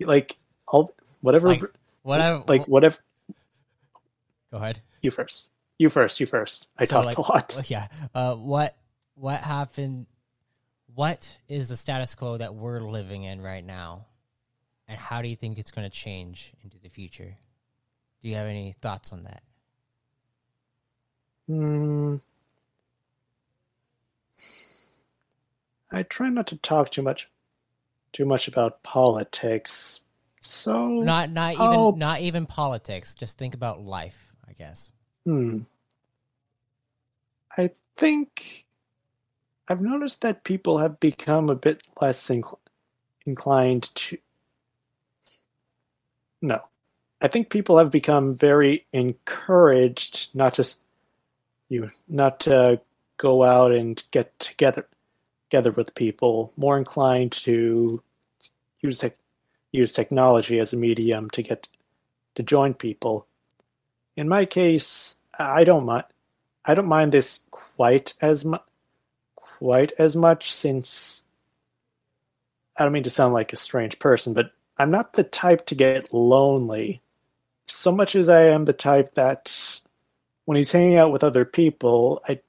[0.00, 0.36] Like
[0.68, 1.62] all whatever Like,
[2.02, 2.98] whatever like whatever
[4.50, 5.50] go ahead you first.
[5.78, 6.68] You first, you first.
[6.78, 7.70] I So, talked like, a lot.
[7.70, 7.88] yeah.
[8.14, 8.76] Uh, what
[9.14, 10.06] what happened?
[10.94, 14.06] What is the status quo that we're living in right now,
[14.88, 17.36] and how do you think it's going to change into the future?
[18.22, 19.42] Do you have any thoughts on that?
[21.46, 22.16] Hmm.
[25.92, 27.28] I try not to talk too much,
[28.16, 30.00] too much about politics.
[30.40, 31.90] So, Not not even Oh.
[31.90, 33.14] not even politics.
[33.14, 34.88] Just think about life, I guess.
[35.24, 35.58] hmm.
[37.58, 38.64] I think
[39.68, 42.58] I've noticed that people have become a bit less incl-
[43.26, 44.18] inclined to.
[46.40, 46.60] No,
[47.20, 50.84] I think people have become very encouraged not just
[51.68, 52.80] you not to
[53.16, 54.86] go out and get together
[55.48, 56.52] together with people.
[56.56, 58.02] More inclined to
[58.80, 59.16] use tech,
[59.72, 61.68] use technology as a medium to get
[62.34, 63.26] to join people.
[64.16, 66.04] In my case, I don't mind.
[66.64, 68.62] I don't mind this quite as much.
[69.34, 71.24] Quite as much since
[72.76, 75.74] I don't mean to sound like a strange person, but I'm not the type to
[75.74, 77.00] get lonely
[77.66, 79.80] so much as I am the type that
[80.44, 82.40] when he's hanging out with other people, I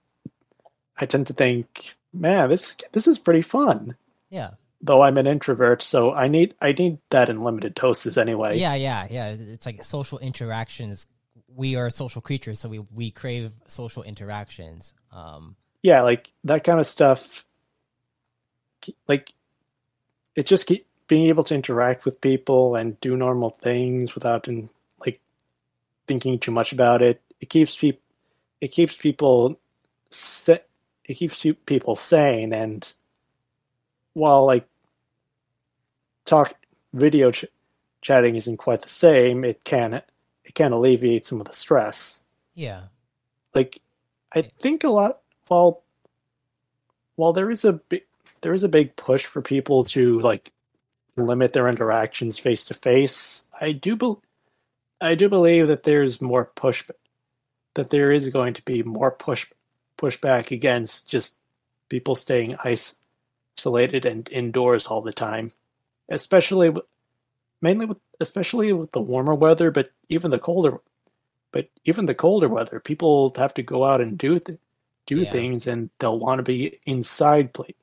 [1.00, 3.96] I tend to think, man, this this is pretty fun.
[4.30, 4.52] Yeah,
[4.82, 8.58] though I'm an introvert, so I need I need that in limited doses anyway.
[8.58, 9.36] Yeah, yeah, yeah.
[9.38, 11.08] It's like social interactions.
[11.56, 14.94] We are social creatures, so we we crave social interactions.
[15.12, 17.46] Um, yeah, like that kind of stuff.
[19.08, 19.34] Like
[20.36, 24.70] it just keep being able to interact with people and do normal things without in,
[25.00, 25.20] like
[26.08, 27.22] thinking too much about it.
[27.40, 28.02] It keeps people
[28.60, 29.60] it keeps people
[31.08, 32.94] it keeps people sane and
[34.14, 34.68] while like
[36.26, 36.54] talk
[36.94, 37.46] video ch-
[38.02, 42.24] chatting isn't quite the same, it can it can alleviate some of the stress.
[42.54, 42.84] Yeah.
[43.54, 43.82] Like
[44.34, 45.84] I think a lot while
[47.16, 48.04] while there is a big
[48.42, 50.52] there is a big push for people to like
[51.16, 53.48] limit their interactions face to face.
[53.60, 54.22] I do be-
[55.02, 56.84] I do believe that there's more push
[57.76, 59.52] that there is going to be more push
[59.98, 61.38] pushback against just
[61.90, 65.52] people staying isolated and indoors all the time,
[66.10, 66.74] especially
[67.62, 70.80] mainly with especially with the warmer weather, but even the colder
[71.52, 74.60] but even the colder weather, people have to go out and do th-
[75.06, 75.32] do yeah.
[75.32, 77.74] things and they'll want to be inside place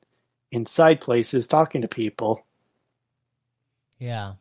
[0.51, 2.45] inside places talking to people.
[3.99, 4.33] Yeah.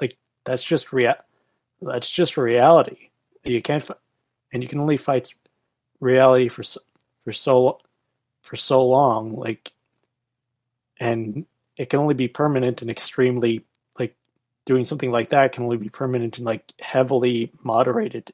[0.00, 1.22] Like that's just rea-
[1.80, 3.10] that's just reality.
[3.44, 3.88] You can't
[4.52, 5.34] and you can only fight
[6.00, 6.80] reality for so,
[7.26, 7.76] for so
[8.42, 9.72] for so long like
[11.00, 11.44] and
[11.76, 13.66] it can only be permanent and extremely
[13.98, 14.14] like
[14.64, 18.32] doing something like that can only be permanent in like heavily moderated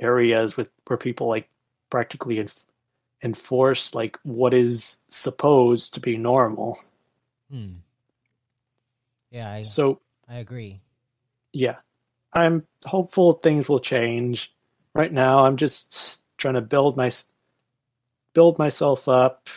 [0.00, 1.48] areas with where people like
[1.88, 2.66] practically enf-
[3.22, 6.76] enforce like what is supposed to be normal.
[7.48, 7.74] Hmm.
[9.30, 9.52] Yeah.
[9.52, 10.80] I, so I agree.
[11.52, 11.76] Yeah,
[12.32, 14.52] I'm hopeful things will change.
[14.96, 17.10] Right now, I'm just trying to build my
[18.36, 19.48] build myself up.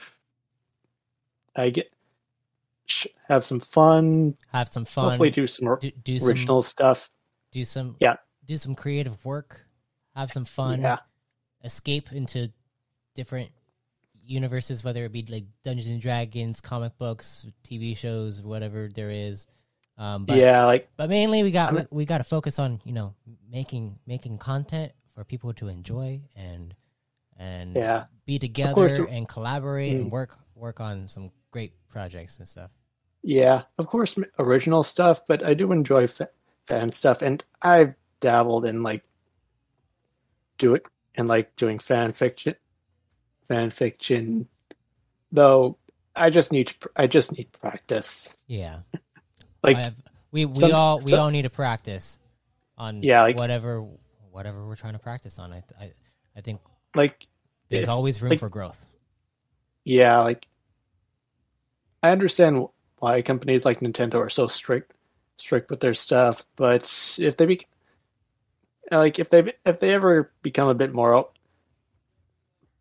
[1.53, 1.91] I get
[3.27, 4.37] have some fun.
[4.53, 5.09] Have some fun.
[5.09, 7.09] Hopefully, do some do, do original some, stuff.
[7.51, 8.15] Do some yeah.
[8.45, 9.65] Do some creative work.
[10.15, 10.81] Have some fun.
[10.81, 10.97] Yeah.
[11.63, 12.51] Escape into
[13.15, 13.51] different
[14.23, 19.45] universes, whether it be like Dungeons and Dragons, comic books, TV shows, whatever there is.
[19.97, 22.93] Um, but, yeah, like but mainly we got we, we got to focus on you
[22.93, 23.13] know
[23.51, 26.73] making making content for people to enjoy and
[27.39, 28.05] and yeah.
[28.25, 30.01] be together and collaborate mm.
[30.01, 32.69] and work work on some great projects and stuff.
[33.23, 36.07] Yeah, of course, original stuff, but I do enjoy
[36.67, 39.03] fan stuff, and I've dabbled in like
[40.57, 42.55] do it and like doing fan fiction
[43.49, 44.47] fan fiction,
[45.31, 45.77] though
[46.15, 48.37] I just need I just need practice.
[48.47, 48.79] Yeah,
[49.63, 49.95] like have,
[50.31, 52.19] we we some, all we some, all need to practice
[52.77, 53.85] on yeah like, whatever
[54.31, 55.51] whatever we're trying to practice on.
[55.51, 55.91] I I,
[56.37, 56.59] I think
[56.95, 57.27] like
[57.69, 58.83] there's if, always room like, for growth.
[59.83, 60.47] Yeah, like
[62.01, 62.67] I understand
[62.99, 64.93] why companies like Nintendo are so strict
[65.37, 67.61] strict with their stuff, but if they be
[68.91, 71.29] like if they if they ever become a bit more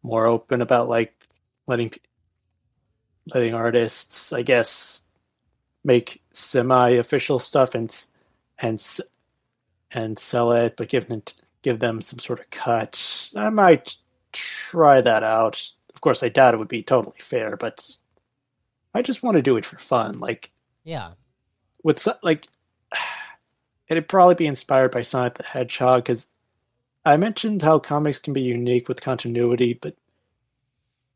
[0.03, 1.15] more open about like
[1.67, 1.93] letting
[3.35, 5.03] letting artists, I guess,
[5.85, 7.95] make semi-official stuff and
[8.59, 8.83] and
[9.91, 11.23] and sell it, but give them
[11.63, 13.31] give them some sort of cut.
[13.37, 13.97] I might
[14.33, 15.71] try that out.
[15.95, 17.89] Of course, I doubt it would be totally fair, but
[18.95, 20.19] I just want to do it for fun.
[20.19, 20.51] Like,
[20.85, 21.13] yeah,
[21.83, 22.47] with like,
[23.89, 26.29] it'd probably be inspired by Sonic the Hedgehog because
[27.05, 29.97] I mentioned how comics can be unique with continuity, but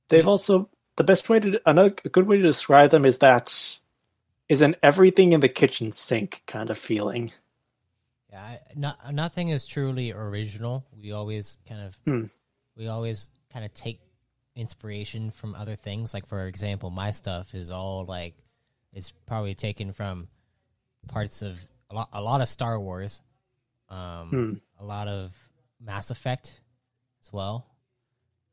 [0.08, 0.28] they've mm-hmm.
[0.28, 3.78] also the best way to another a good way to describe them is that
[4.48, 7.30] is an everything in the kitchen sink kind of feeling.
[8.32, 10.86] Yeah, not, nothing is truly original.
[10.98, 12.24] We always kind of hmm.
[12.76, 14.00] we always kind of take
[14.56, 16.14] inspiration from other things.
[16.14, 18.34] Like for example, my stuff is all like
[18.94, 20.28] it's probably taken from
[21.08, 21.58] parts of
[21.90, 23.20] a lot, a lot of Star Wars,
[23.90, 24.52] um, hmm.
[24.80, 25.36] a lot of
[25.78, 26.58] Mass Effect
[27.22, 27.66] as well.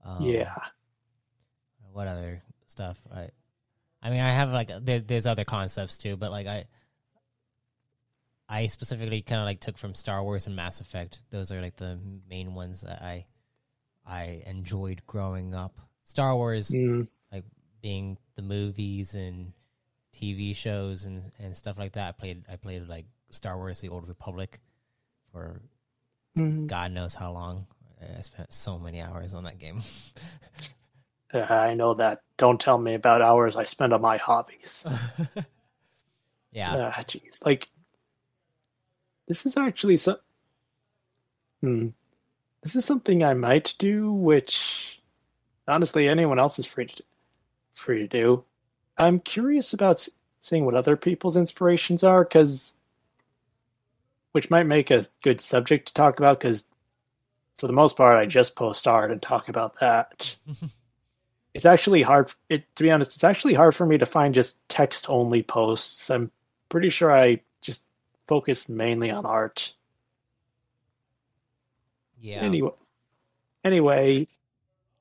[0.04, 0.56] Um, yeah.
[1.94, 3.00] What other stuff?
[3.14, 3.30] I,
[4.02, 6.66] I mean, I have like there, there's other concepts too, but like I,
[8.50, 11.20] I specifically kind of like took from Star Wars and Mass Effect.
[11.30, 13.26] Those are like the main ones that I,
[14.06, 15.80] I enjoyed growing up.
[16.04, 17.10] Star Wars, mm.
[17.32, 17.44] like
[17.82, 19.54] being the movies and
[20.16, 22.10] TV shows and and stuff like that.
[22.10, 24.60] I played I played like Star Wars: The Old Republic
[25.32, 25.62] for
[26.38, 26.68] Mm-hmm.
[26.68, 27.66] God knows how long.
[28.18, 29.82] I spent so many hours on that game.
[31.34, 32.22] uh, I know that.
[32.38, 34.86] Don't tell me about hours I spend on my hobbies.
[36.54, 36.74] yeah.
[36.74, 37.46] Uh, jeez.
[37.46, 37.68] Like,
[39.30, 40.18] this is actually some.
[41.62, 41.88] Hmm.
[42.62, 45.02] This is something I might do, which
[45.68, 47.04] honestly anyone else is free to
[47.72, 48.44] free to do.
[48.98, 50.06] I'm curious about
[50.42, 52.76] seeing what other people's inspirations are, because
[54.34, 56.40] which might make a good subject to talk about.
[56.40, 56.68] Because
[57.56, 60.36] for the most part, I just post art and talk about that.
[61.54, 62.32] it's actually hard.
[62.50, 66.10] It to be honest, it's actually hard for me to find just text only posts.
[66.10, 66.32] I'm
[66.68, 67.42] pretty sure I
[68.30, 69.74] just focus mainly on art.
[72.20, 72.42] Yeah.
[72.42, 72.72] Anyway,
[73.64, 74.28] anyway,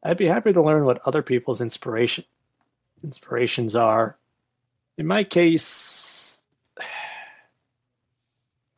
[0.02, 2.24] I'd be happy to learn what other people's inspiration
[3.02, 4.16] inspirations are.
[4.96, 6.38] In my case,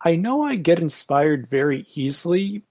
[0.02, 2.62] I know I get inspired very easily.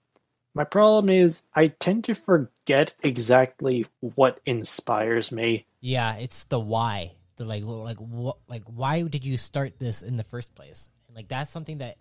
[0.54, 5.66] My problem is I tend to forget exactly what inspires me.
[5.80, 7.12] Yeah, it's the why.
[7.36, 10.90] The like, like what, like why did you start this in the first place?
[11.10, 11.96] And like that's something that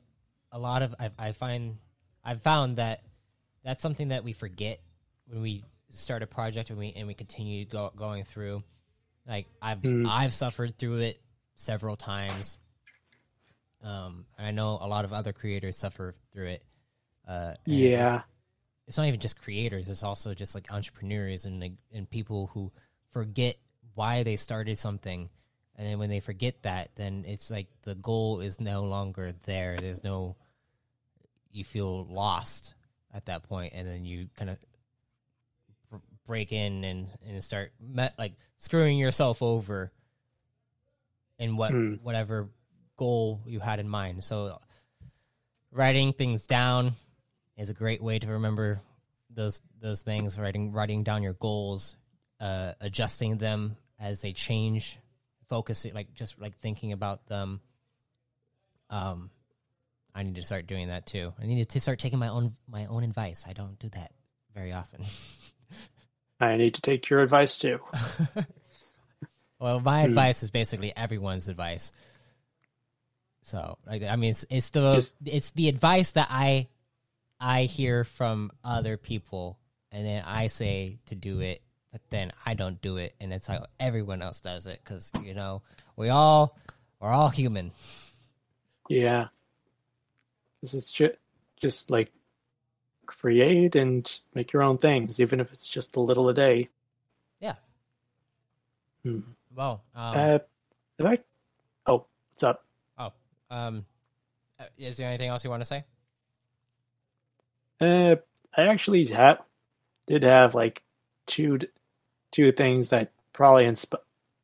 [0.51, 1.78] a lot of I, I find
[2.24, 3.01] I've found that
[3.64, 4.80] that's something that we forget
[5.26, 8.62] when we start a project and we and we continue go, going through.
[9.28, 10.07] Like I've Mm.
[10.07, 11.20] I've suffered through it
[11.55, 12.60] several times.
[13.82, 16.64] Um, and I know a lot of other creators suffer through it.
[17.28, 18.22] Uh, and it's- Yeah.
[18.86, 22.72] it's not even just creators; it's also just like entrepreneurs and like, and people who
[23.12, 23.55] forget
[23.95, 25.30] why they started something,
[25.80, 29.78] and then when they forget that, then it's like the goal is no longer there.
[29.78, 30.36] There's no,
[31.52, 32.74] you feel lost
[33.14, 34.58] at that point, and then you kind of
[36.28, 39.92] break in and and start met like screwing yourself over
[41.40, 41.94] in what Hmm.
[42.04, 42.50] whatever
[42.98, 44.22] goal you had in mind.
[44.24, 44.60] So
[45.72, 46.92] writing things down
[47.58, 48.82] is a great way to remember
[49.30, 50.38] those those things.
[50.38, 51.96] Writing writing down your goals,
[52.42, 55.00] uh, adjusting them as they change,
[55.50, 57.60] focusing like just like thinking about them.
[58.89, 59.30] Um,
[60.16, 61.34] I need to start doing that too.
[61.41, 63.45] I need to start taking my own my own advice.
[63.47, 64.12] I don't do that
[64.56, 65.04] very often.
[66.39, 67.80] I need to take your advice too.
[69.60, 70.10] well, my Hmm.
[70.10, 71.91] advice is basically everyone's advice.
[73.43, 76.68] So, like, I mean, it's, it's the Just- it's the advice that I
[77.39, 79.58] I hear from other people,
[79.91, 81.62] and then I say to do it,
[81.92, 85.34] but then I don't do it, and it's how everyone else does it because you
[85.34, 85.62] know
[85.96, 86.58] we all
[87.00, 87.72] we're all human.
[88.90, 89.28] Yeah.
[90.62, 91.16] This is ju-
[91.62, 92.12] just like
[93.06, 96.68] create and make your own things, even if it's just a little a day.
[97.40, 97.56] Yeah.
[99.04, 99.20] Hmm.
[99.56, 100.40] Well, um, Uh,
[101.00, 101.20] if I,
[101.86, 102.66] oh, what's up?
[102.98, 103.14] oh,
[103.50, 103.86] um,
[104.60, 105.86] uh, is there anything else you want to say?
[107.80, 108.18] Uh,
[108.56, 109.42] I actually have
[110.08, 110.84] did have like
[111.26, 111.68] two d-
[112.32, 113.96] two things that probably insp-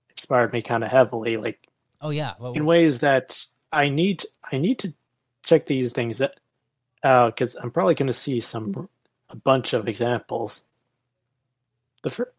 [0.10, 1.68] inspired me kind of heavily, like
[2.02, 4.94] Oh yeah, well, in ways that I need I need to
[5.44, 6.22] check these things
[7.04, 8.90] out because I'm probably going to see some
[9.30, 10.66] a bunch of examples.
[12.04, 12.34] The fir-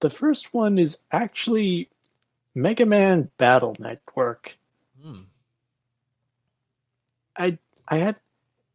[0.00, 1.88] the first one is actually
[2.54, 4.56] Mega Man Battle Network.
[5.00, 5.22] hmm,
[7.36, 8.16] I I had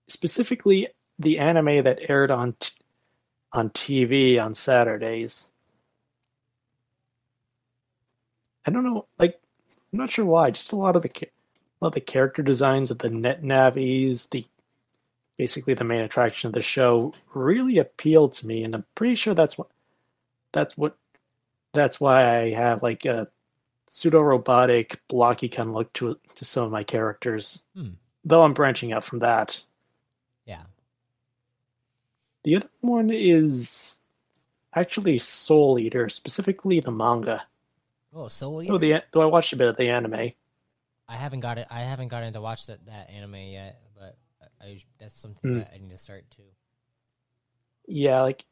[0.07, 0.88] specifically
[1.18, 2.72] the anime that aired on t-
[3.51, 5.48] on TV on Saturdays.
[8.70, 9.41] I don't know, like
[9.91, 10.51] I'm not sure why.
[10.51, 11.26] Just a lot of the a
[11.82, 14.45] lot of the character designs of the NetNavis, the
[15.38, 19.34] basically the main attraction of the show, really appealed to me, and I'm pretty sure
[19.34, 19.72] that's what
[20.51, 20.95] that's what
[21.74, 23.28] that's why I have like a
[23.88, 27.63] pseudo robotic blocky kind of look to to some of my characters.
[27.76, 27.93] Hmm.
[28.24, 29.59] Though I'm branching out from that.
[30.45, 30.61] yeah.
[32.43, 34.01] The other one is
[34.76, 37.47] actually Soul Eater, specifically the manga.
[38.14, 40.32] Oh, so Though the though I watched a bit of the anime.
[41.07, 41.68] I haven't got it.
[41.70, 44.18] I haven't gotten to watch that, that anime yet, but
[44.62, 45.57] I, I that's something Hmm.
[45.60, 46.43] that I need to start too.
[47.88, 48.45] Yeah, like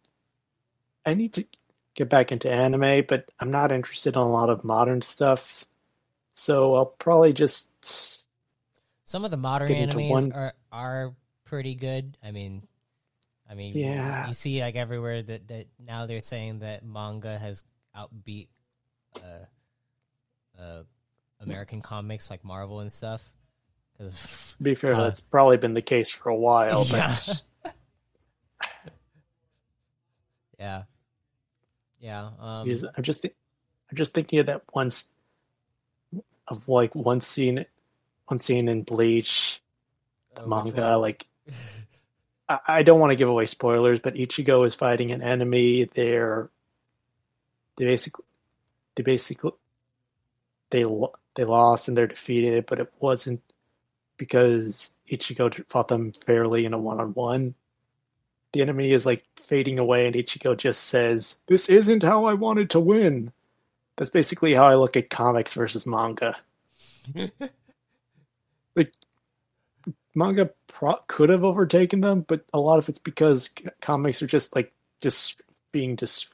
[1.06, 1.46] I need to
[1.96, 5.66] get back into anime, but I'm not interested in a lot of modern stuff.
[6.32, 8.28] So I'll probably just
[9.06, 12.18] Some of the modern animes one- are are pretty good.
[12.24, 12.68] I mean,
[13.50, 14.28] I mean, Yeah.
[14.28, 17.64] you see like everywhere that that now they're saying that manga has
[17.96, 18.50] outbeat
[19.24, 20.84] uh, uh,
[21.42, 23.22] American comics like Marvel and stuff.
[23.98, 27.16] 'Cause- be fair, Uh, that's probably been the case for a while, Yeah.
[27.64, 27.74] but
[30.60, 30.84] yeah,
[32.00, 32.30] yeah.
[32.40, 33.34] Um, I'm just thi-
[33.90, 35.12] I'm just thinking of that once
[36.48, 37.66] of like one scene
[38.28, 39.62] one scene in Bleach
[40.36, 41.26] the which manga like
[42.50, 45.86] I, I don't want to give away spoilers, but Ichigo is fighting an enemy.
[45.86, 46.50] They're
[47.78, 48.26] they basically
[48.98, 49.52] they basically
[50.72, 50.84] they
[51.36, 53.42] they lost and they're defeated, but it wasn't
[54.18, 57.56] because Ichigo fought them fairly in a one on one.
[58.54, 62.72] The enemy is like fading away, and Ichigo just says, "This isn't how I wanted
[62.72, 63.32] to win."
[63.96, 66.36] That's basically how I look at comics versus manga.
[68.76, 68.92] like
[70.16, 74.56] manga pro- could have overtaken them, but a lot of it's because comics are just
[74.56, 75.42] like just
[75.72, 76.30] being just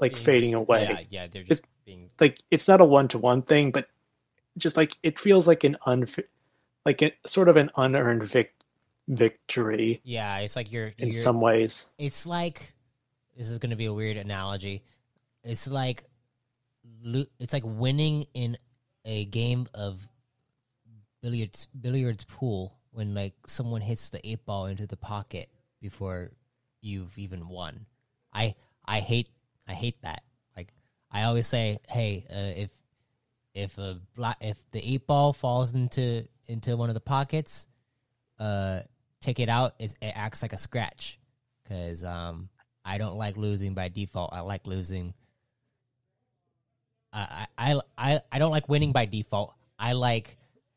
[0.00, 0.82] like Being fading just- away.
[0.82, 3.88] Yeah, yeah, they're just being Like it's not a one to one thing, but
[4.58, 6.24] just like it feels like an unf-
[6.84, 8.54] like a, sort of an unearned vic-
[9.08, 10.38] victory yeah.
[10.38, 11.90] It's like you're in you're, some ways.
[11.98, 12.72] it's like
[13.36, 14.82] this is going to be a weird analogy.
[15.44, 16.04] It's like
[17.38, 18.56] it's like winning in
[19.04, 20.06] a game of
[21.22, 25.48] billiards billiards pool when like someone hits the eight ball into the pocket
[25.80, 26.30] before
[26.80, 27.86] you've even won.
[28.32, 29.28] I I hate
[29.70, 30.24] I hate that.
[30.56, 30.72] Like
[31.12, 32.70] I always say, hey, uh, if
[33.54, 37.68] if a black if the eight ball falls into into one of the pockets,
[38.40, 38.80] uh,
[39.20, 39.74] take it out.
[39.78, 41.20] It acts like a scratch
[41.62, 42.48] because um,
[42.84, 44.30] I don't like losing by default.
[44.32, 45.14] I like losing.
[47.12, 49.54] I I I I don't like winning by default.
[49.78, 50.36] I like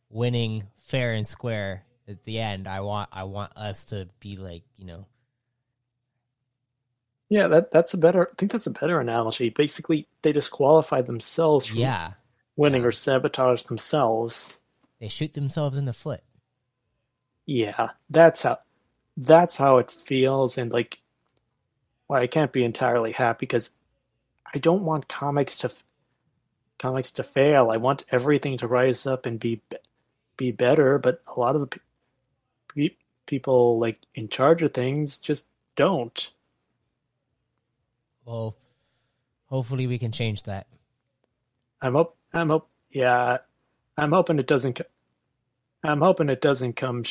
[0.10, 2.68] winning fair and square at the end.
[2.68, 5.08] I want I want us to be like you know
[7.34, 8.28] Yeah, that that's a better.
[8.32, 9.50] I think that's a better analogy.
[9.50, 12.12] Basically, they disqualify themselves from yeah
[12.56, 12.90] winning yeah.
[12.90, 14.62] or sabotage themselves.
[15.00, 16.22] they shoot themselves in the foot.
[17.48, 18.60] Yeah, that's how
[19.18, 21.00] that's how it feels, and like,
[22.06, 23.72] why I can't be entirely happy because
[24.54, 25.72] I don't want comics to
[26.78, 27.72] comics to fail.
[27.72, 29.78] I want everything to rise up and be be-
[30.38, 31.80] be better, but a lot of the
[32.76, 36.32] pe- people like in charge of things just don't.
[38.26, 38.56] Well,
[39.48, 40.68] hopefully we can change that.
[41.82, 43.40] I'm hope I'm hope yeah,
[43.98, 44.82] I'm hoping it doesn't.
[45.84, 47.04] I'm hoping it doesn't come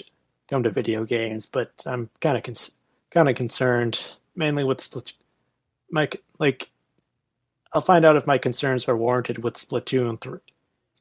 [0.48, 2.72] come to video games, but I'm kind of cons-
[3.10, 5.12] kind of concerned, mainly with Splat-
[5.90, 6.08] my
[6.38, 6.70] like.
[7.74, 10.40] I'll find out if my concerns are warranted with Splatoon three.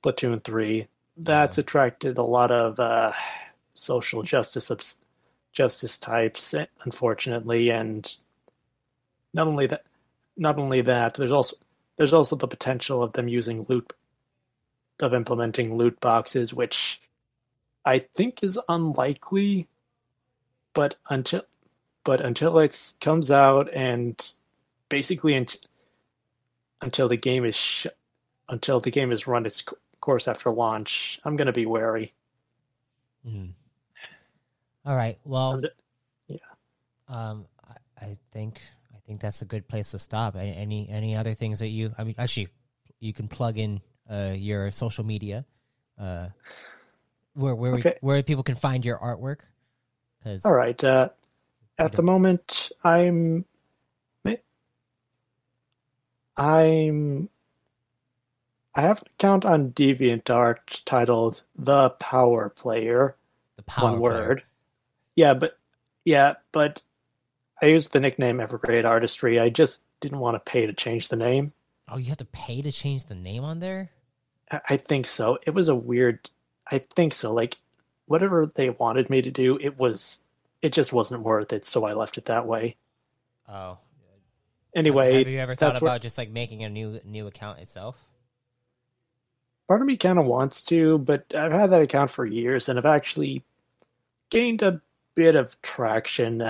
[0.01, 0.87] Splatoon three
[1.17, 3.11] that's attracted a lot of uh,
[3.73, 5.01] social justice obs-
[5.51, 6.55] justice types,
[6.85, 8.17] unfortunately, and
[9.33, 9.83] not only that,
[10.37, 11.57] not only that, there's also
[11.97, 13.93] there's also the potential of them using loot
[14.99, 17.01] of implementing loot boxes, which
[17.85, 19.67] I think is unlikely.
[20.73, 21.43] But until
[22.03, 24.15] but until it comes out and
[24.89, 25.65] basically unt-
[26.81, 27.87] until the game is sh-
[28.49, 29.63] until the game has run its
[29.99, 32.11] course after launch, I'm going to be wary.
[33.27, 33.53] Mhm.
[34.85, 35.19] All right.
[35.25, 35.73] Well, the-
[37.07, 37.45] um,
[37.99, 38.61] I, I think
[39.01, 40.35] I think that's a good place to stop.
[40.35, 41.93] Any any, other things that you?
[41.97, 42.49] I mean, actually,
[42.99, 45.45] you can plug in uh, your social media,
[45.99, 46.27] uh,
[47.33, 47.97] where where Okay.
[48.01, 49.39] we, where people can find your artwork.
[50.19, 50.81] Because All right.
[50.83, 51.09] Uh,
[51.79, 53.45] at the moment, I'm
[56.37, 57.29] I'm
[58.73, 63.15] I have an account on DeviantArt titled "The Power Player."
[63.57, 64.27] the power one player.
[64.27, 64.43] word.
[65.15, 65.57] Yeah, but
[66.05, 66.81] yeah, but
[67.61, 69.39] I used the nickname Evergrade Artistry.
[69.39, 71.51] I just didn't want to pay to change the name.
[71.87, 73.91] Oh, you have to pay to change the name on there.
[74.51, 75.37] I I think so.
[75.45, 76.29] It was a weird.
[76.71, 77.33] I think so.
[77.33, 77.57] Like
[78.05, 80.23] whatever they wanted me to do, it was.
[80.61, 82.75] It just wasn't worth it, so I left it that way.
[83.49, 83.79] Oh,
[84.75, 87.59] Anyway, have you ever thought that's where- about just like making a new new account
[87.59, 87.95] itself?
[89.67, 92.77] part of me kind of wants to, but I've had that account for years and
[92.77, 93.41] I've actually
[94.29, 94.81] gained a
[95.15, 96.41] bit of traction.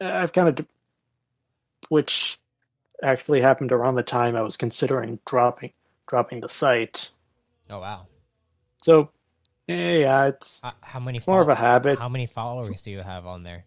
[0.00, 0.66] I've kind of,
[1.88, 2.38] which
[3.02, 5.72] actually happened around the time I was considering dropping
[6.06, 7.10] dropping the site.
[7.68, 8.06] Oh wow!
[8.78, 9.10] So,
[9.66, 11.20] yeah, it's Uh, how many?
[11.26, 11.98] more of a habit.
[11.98, 13.64] How many followers do you have on there?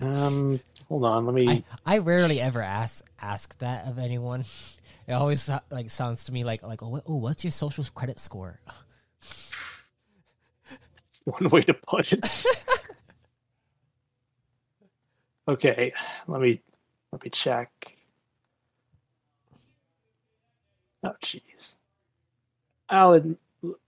[0.00, 1.48] Um, hold on, let me.
[1.48, 4.44] I, I rarely ever ask ask that of anyone.
[5.06, 8.20] It always like sounds to me like like oh, what, oh what's your social credit
[8.20, 8.60] score?
[10.70, 12.46] That's one way to put it.
[15.52, 15.92] okay,
[16.26, 16.60] let me
[17.12, 17.96] let me check.
[21.02, 21.76] Oh, jeez.
[22.88, 23.36] I'll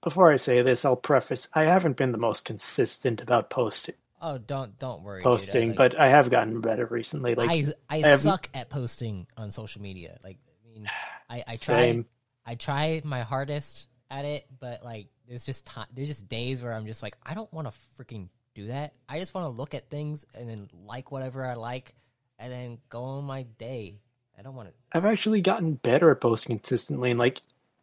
[0.03, 3.95] before I say this, I'll preface: I haven't been the most consistent about posting,
[4.25, 5.23] Oh don't don't worry.
[5.23, 5.27] dude.
[5.27, 7.35] I, posting, like, but I have gotten better recently.
[7.35, 10.17] Like I I, I suck at posting on social media.
[10.23, 10.89] Like I mean,
[11.29, 12.07] I I try same.
[12.47, 16.73] I try my hardest at it, but like there's just time, there's just days where
[16.73, 18.95] I'm just like I don't want to freaking do that.
[19.09, 21.95] I just want to look at things and then like whatever I like,
[22.39, 24.01] and then go on my day.
[24.39, 24.75] I don't want to.
[24.93, 27.41] I've actually gotten better at posting consistently, and like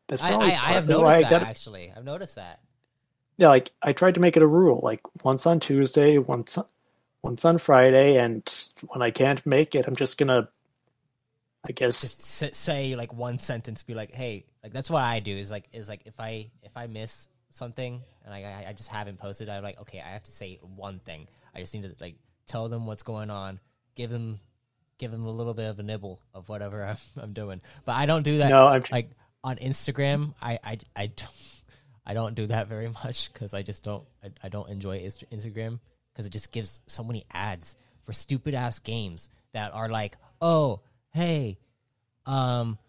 [0.07, 1.93] that's I, probably I, I have partly why noticed I that got actually.
[1.95, 2.59] I've noticed that.
[3.37, 6.65] yeah, like I tried to make it a rule, like once on Tuesday, once on,
[7.23, 8.43] once on Friday, and
[8.89, 10.49] when I can't make it, I'm just gonna
[11.67, 15.35] I guess just say like one sentence be like hey like that's what i do
[15.35, 19.19] is like is like if i if i miss something and i, I just haven't
[19.19, 21.27] posted i'm like okay i have to say one thing.
[21.53, 22.15] I just need to like
[22.47, 23.59] tell them what's going on
[23.95, 24.39] give them
[24.97, 27.61] give them a little bit of a nibble of whatever i'm, I'm doing.
[27.85, 29.11] But i don't do that no, I'm like
[29.43, 31.59] on instagram i i, I don't
[32.09, 35.79] I don't do that very much because I just don't I, I don't enjoy Instagram
[36.11, 40.81] because it just gives so many ads for stupid ass games that are like, oh,
[41.11, 41.59] hey,
[42.25, 42.79] um,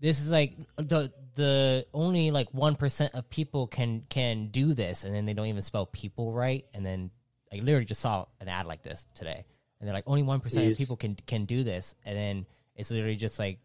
[0.00, 5.04] this is like the the only like one percent of people can can do this,
[5.04, 7.10] and then they don't even spell people right, and then
[7.52, 9.44] I literally just saw an ad like this today,
[9.78, 12.46] and they're like only one percent of people can can do this, and then
[12.76, 13.58] it's literally just like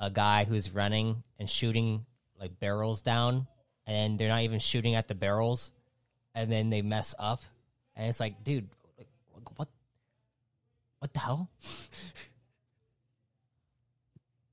[0.00, 2.04] a guy who's running and shooting
[2.38, 3.46] like barrels down,
[3.86, 5.72] and they're not even shooting at the barrels,
[6.34, 7.42] and then they mess up,
[7.96, 8.68] and it's like, dude,
[9.56, 9.68] what,
[10.98, 11.50] what the hell?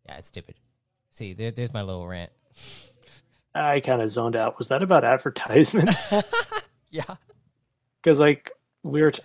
[0.06, 0.56] yeah, it's stupid.
[1.16, 2.30] See, there, there's my little rant.
[3.54, 4.58] I kind of zoned out.
[4.58, 6.14] Was that about advertisements?
[6.90, 7.16] yeah,
[8.04, 8.52] Because like
[8.84, 9.12] we were.
[9.12, 9.24] T-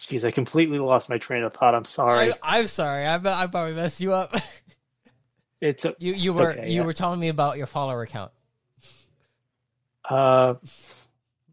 [0.00, 1.76] Jeez, I completely lost my train of thought.
[1.76, 2.32] I'm sorry.
[2.32, 3.06] I, I'm sorry.
[3.06, 4.34] I, I probably messed you up.
[5.58, 6.86] It's a, you you were okay, you yeah.
[6.86, 8.30] were telling me about your follower count.
[10.04, 10.56] uh,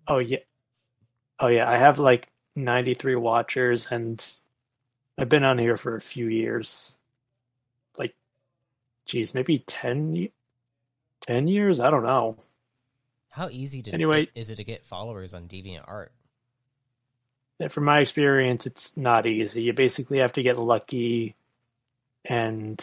[0.10, 0.40] oh yeah,
[1.40, 1.70] oh yeah.
[1.70, 4.22] I have like 93 watchers, and
[5.18, 7.00] I've been on here for a few years.
[9.06, 10.30] Geez, maybe 10,
[11.22, 11.80] 10 years.
[11.80, 12.38] I don't know.
[13.30, 16.10] How easy to Anyway- is it to get followers on DeviantArt?
[17.70, 19.64] From my experience, it's not easy.
[19.64, 21.36] You basically have to get lucky,
[22.26, 22.78] and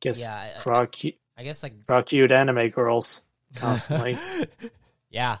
[0.00, 3.22] guess Yeah, I- I- draw cute, I guess like draw cute anime girls
[3.54, 4.18] constantly.
[5.10, 5.38] yeah,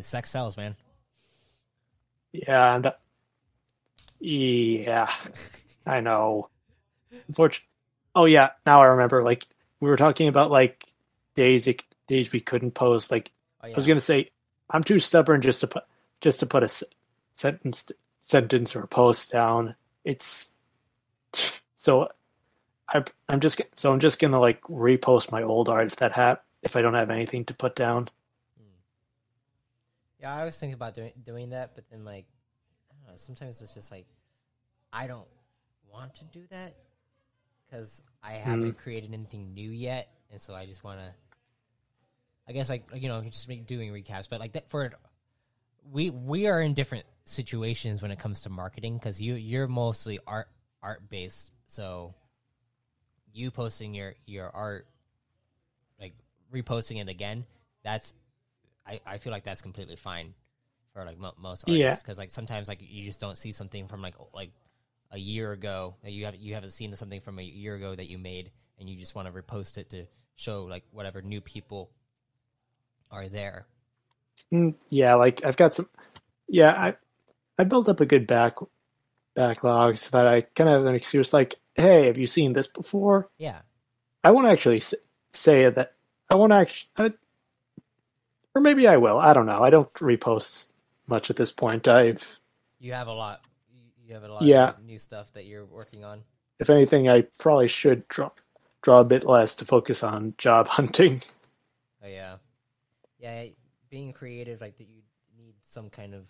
[0.00, 0.76] sex sells, man.
[2.32, 2.92] Yeah, and
[4.20, 5.10] yeah,
[5.86, 6.50] I know.
[7.28, 7.68] Unfortunately,
[8.14, 9.22] oh yeah, now I remember.
[9.22, 9.46] Like
[9.80, 10.84] we were talking about like
[11.34, 13.10] days it, days we couldn't post.
[13.10, 13.32] Like
[13.66, 13.74] Oh, yeah.
[13.74, 14.30] I was gonna say,
[14.70, 15.84] I'm too stubborn just to put
[16.20, 16.68] just to put a
[17.34, 17.90] sentence
[18.20, 19.74] sentence or a post down.
[20.04, 20.52] It's
[21.76, 22.08] so
[22.88, 26.44] I I'm just so I'm just gonna like repost my old art if that hap
[26.62, 28.08] if I don't have anything to put down.
[28.56, 28.76] Hmm.
[30.20, 32.26] Yeah, I was thinking about doing doing that, but then like,
[32.90, 33.16] I don't know.
[33.16, 34.06] Sometimes it's just like,
[34.92, 35.26] I don't
[35.90, 36.76] want to do that
[37.68, 38.40] because I mm.
[38.40, 41.12] haven't created anything new yet, and so I just want to.
[42.48, 44.92] I guess like you know just make doing recaps, but like that for
[45.90, 50.18] we we are in different situations when it comes to marketing because you you're mostly
[50.26, 50.48] art
[50.82, 52.14] art based, so
[53.32, 54.86] you posting your your art
[56.00, 56.14] like
[56.52, 57.44] reposting it again
[57.84, 58.14] that's
[58.86, 60.34] I, I feel like that's completely fine
[60.92, 61.84] for like mo- most Yeah.
[61.84, 64.50] artists because like sometimes like you just don't see something from like like
[65.10, 68.08] a year ago that you have you haven't seen something from a year ago that
[68.08, 70.06] you made and you just want to repost it to
[70.36, 71.90] show like whatever new people
[73.10, 73.66] are there.
[74.52, 75.88] Mm, yeah, like I've got some.
[76.48, 76.94] Yeah, I
[77.58, 78.56] I built up a good back
[79.34, 81.32] backlog so that I kind of have an excuse.
[81.32, 83.28] Like, hey, have you seen this before?
[83.38, 83.60] Yeah,
[84.22, 84.82] I won't actually
[85.32, 85.92] say that.
[86.28, 87.12] I won't actually, I,
[88.54, 89.18] or maybe I will.
[89.18, 89.62] I don't know.
[89.62, 90.72] I don't repost
[91.08, 91.86] much at this point.
[91.86, 92.40] I've,
[92.80, 93.40] you have a lot.
[94.06, 94.68] You- have a lot Yeah.
[94.70, 96.22] of new stuff that you're working on.
[96.58, 98.30] if anything, I probably should draw
[98.82, 101.20] draw a bit less to focus on job hunting.
[102.02, 102.36] Oh yeah,
[103.18, 103.46] yeah.
[103.90, 105.02] Being creative, like that, you
[105.36, 106.26] need some kind of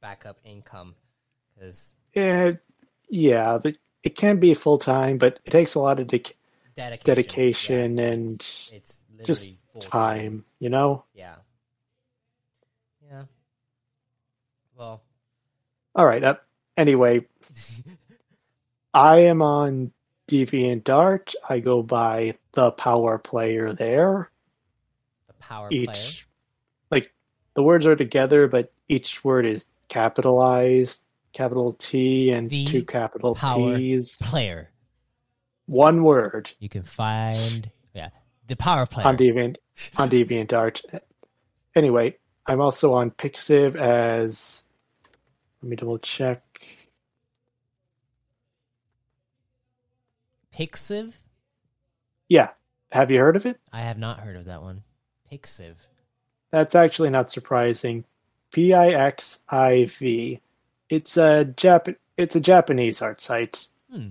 [0.00, 0.94] backup income
[1.54, 2.52] because Yeah,
[3.08, 6.34] yeah, but it can be full time, but it takes a lot of dedic
[6.74, 8.40] dedication, dedication and
[8.72, 10.44] it's literally just time.
[10.58, 11.04] You know.
[11.14, 11.36] Yeah,
[13.00, 13.24] yeah.
[14.76, 15.02] Well,
[15.94, 16.22] All right.
[16.22, 16.34] Uh,
[16.76, 17.26] anyway,
[18.92, 19.92] I am on
[20.28, 21.34] DeviantArt.
[21.48, 24.30] I go by the Power Player there.
[25.26, 25.82] the power player.
[25.82, 26.26] each
[26.90, 27.12] like
[27.54, 33.34] the words are together but each word is capitalized capital t and The two capital
[33.34, 34.70] power p's player.
[35.66, 38.10] one word You can find yeah
[38.46, 39.06] the power player.
[39.06, 39.56] on deviant
[39.96, 40.82] on deviantart
[41.74, 42.16] anyway
[42.46, 44.64] i'm also on pixiv as
[45.64, 46.42] let me double check
[50.54, 51.14] Pixiv.
[52.28, 52.50] yeah
[52.92, 54.82] have you heard of it I have not heard of that one.
[55.32, 55.74] Pixiv.
[56.50, 58.04] that's actually not surprising
[58.52, 60.40] p-i-x-i-v
[60.90, 64.08] it's a Jap- it's a japanese art site Hmm.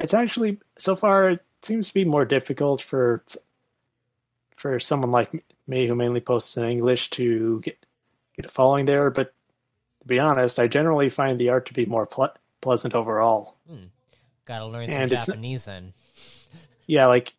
[0.00, 3.22] it's actually so far it seems to be more difficult for
[4.50, 7.78] for someone like me who mainly posts in English to get
[8.36, 9.10] get a following there.
[9.10, 9.32] But
[10.10, 13.56] be honest, I generally find the art to be more ple- pleasant overall.
[14.44, 15.92] Gotta learn some And Japanese then.
[16.86, 17.34] Yeah, like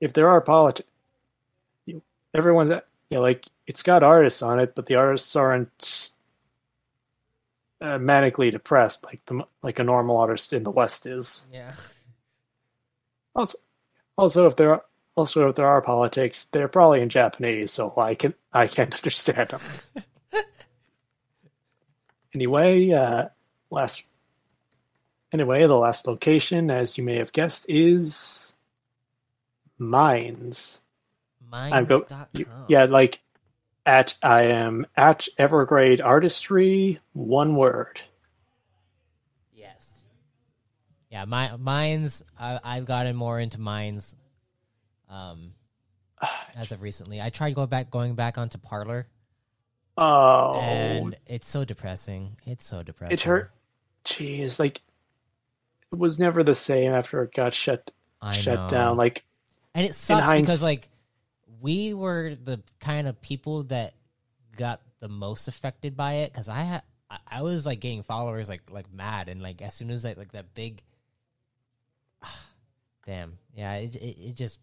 [0.00, 0.88] if there are politics,
[2.34, 2.72] everyone's
[3.10, 6.12] yeah, like it's got artists on it, but the artists aren't
[7.80, 11.50] uh, manically depressed like the like a normal artist in the West is.
[11.52, 11.72] Yeah.
[13.34, 13.58] Also,
[14.16, 14.84] also if there are
[15.14, 19.48] also if there are politics, they're probably in Japanese, so I can I can't understand
[19.48, 19.60] them.
[22.36, 23.30] Anyway, uh,
[23.70, 24.06] last
[25.32, 28.54] anyway, the last location, as you may have guessed, is
[29.78, 30.82] Minds.
[31.50, 32.06] I'm go
[32.68, 33.22] yeah, like
[33.86, 38.02] at I am at Evergrade Artistry, one word.
[39.54, 40.04] Yes.
[41.10, 42.22] Yeah, my Minds.
[42.38, 44.14] I, I've gotten more into Minds.
[45.08, 45.54] Um,
[46.54, 49.06] as of recently, I tried going back, going back onto Parler,
[49.96, 52.36] Oh, and it's so depressing.
[52.44, 53.14] It's so depressing.
[53.14, 53.50] it hurt.
[54.04, 54.82] Jeez, like
[55.92, 57.90] it was never the same after it got shut
[58.20, 58.68] I shut know.
[58.68, 58.96] down.
[58.96, 59.24] Like
[59.74, 60.88] and it sucks because like
[61.60, 63.94] we were the kind of people that
[64.56, 68.48] got the most affected by it because I had I, I was like getting followers
[68.48, 70.82] like like mad and like as soon as like like that big
[73.06, 74.60] damn yeah it, it, it just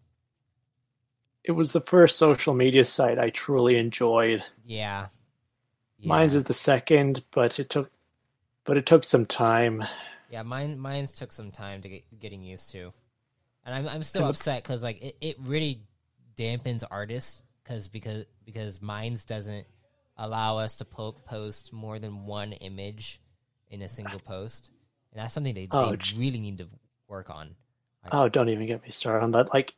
[1.44, 4.42] it was the first social media site I truly enjoyed.
[4.64, 5.06] yeah,
[6.04, 6.08] yeah.
[6.08, 7.90] Minds is the second, but it took
[8.64, 9.82] but it took some time.
[10.30, 12.92] Yeah, mine Minds took some time to get getting used to,
[13.64, 15.82] and I'm I'm still And upset because like it, it really
[16.36, 19.66] dampens artists because because because Minds doesn't
[20.16, 23.20] allow us to po- post more than one image
[23.70, 24.70] in a single post,
[25.12, 26.68] and that's something they, Oh, they j- really need to
[27.08, 27.54] work on.
[28.12, 29.52] Oh, don't even get me started on that.
[29.52, 29.74] Like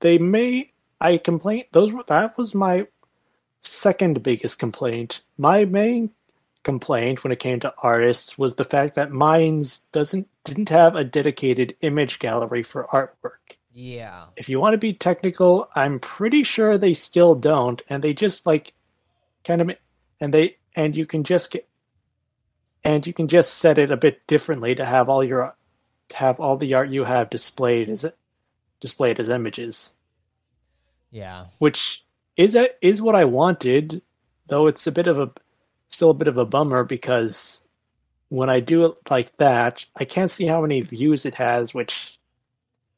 [0.00, 2.86] they may I complain those were that was my
[3.60, 5.22] second biggest complaint.
[5.38, 6.10] My main
[6.62, 11.04] complaint when it came to artists was the fact that Minds doesn't didn't have a
[11.04, 13.56] dedicated image gallery for artwork.
[13.72, 18.12] Yeah, If you want to be technical, I'm pretty sure they still don't, and they
[18.12, 18.72] just like
[19.44, 19.76] kind of
[20.20, 21.68] and they and you can just get
[22.84, 25.54] and you can just set it a bit differently to have all your
[26.08, 28.04] to have all the art you have displayed as
[28.80, 29.94] displayed as images,
[31.10, 32.04] yeah, which
[32.40, 34.02] is a, is what I wanted,
[34.46, 35.30] though it's a bit of a
[35.88, 37.66] still a bit of a bummer because
[38.28, 42.18] when I do it like that, I can't see how many views it has, which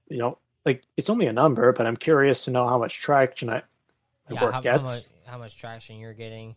[0.09, 3.51] you know, like it's only a number, but I'm curious to know how much traction
[3.51, 3.63] I,
[4.29, 4.43] my yeah.
[4.43, 4.91] work How, how gets.
[5.13, 6.55] much how much traction you're getting,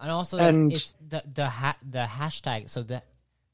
[0.00, 2.68] and also And- it's the the ha- the hashtag.
[2.68, 3.02] So the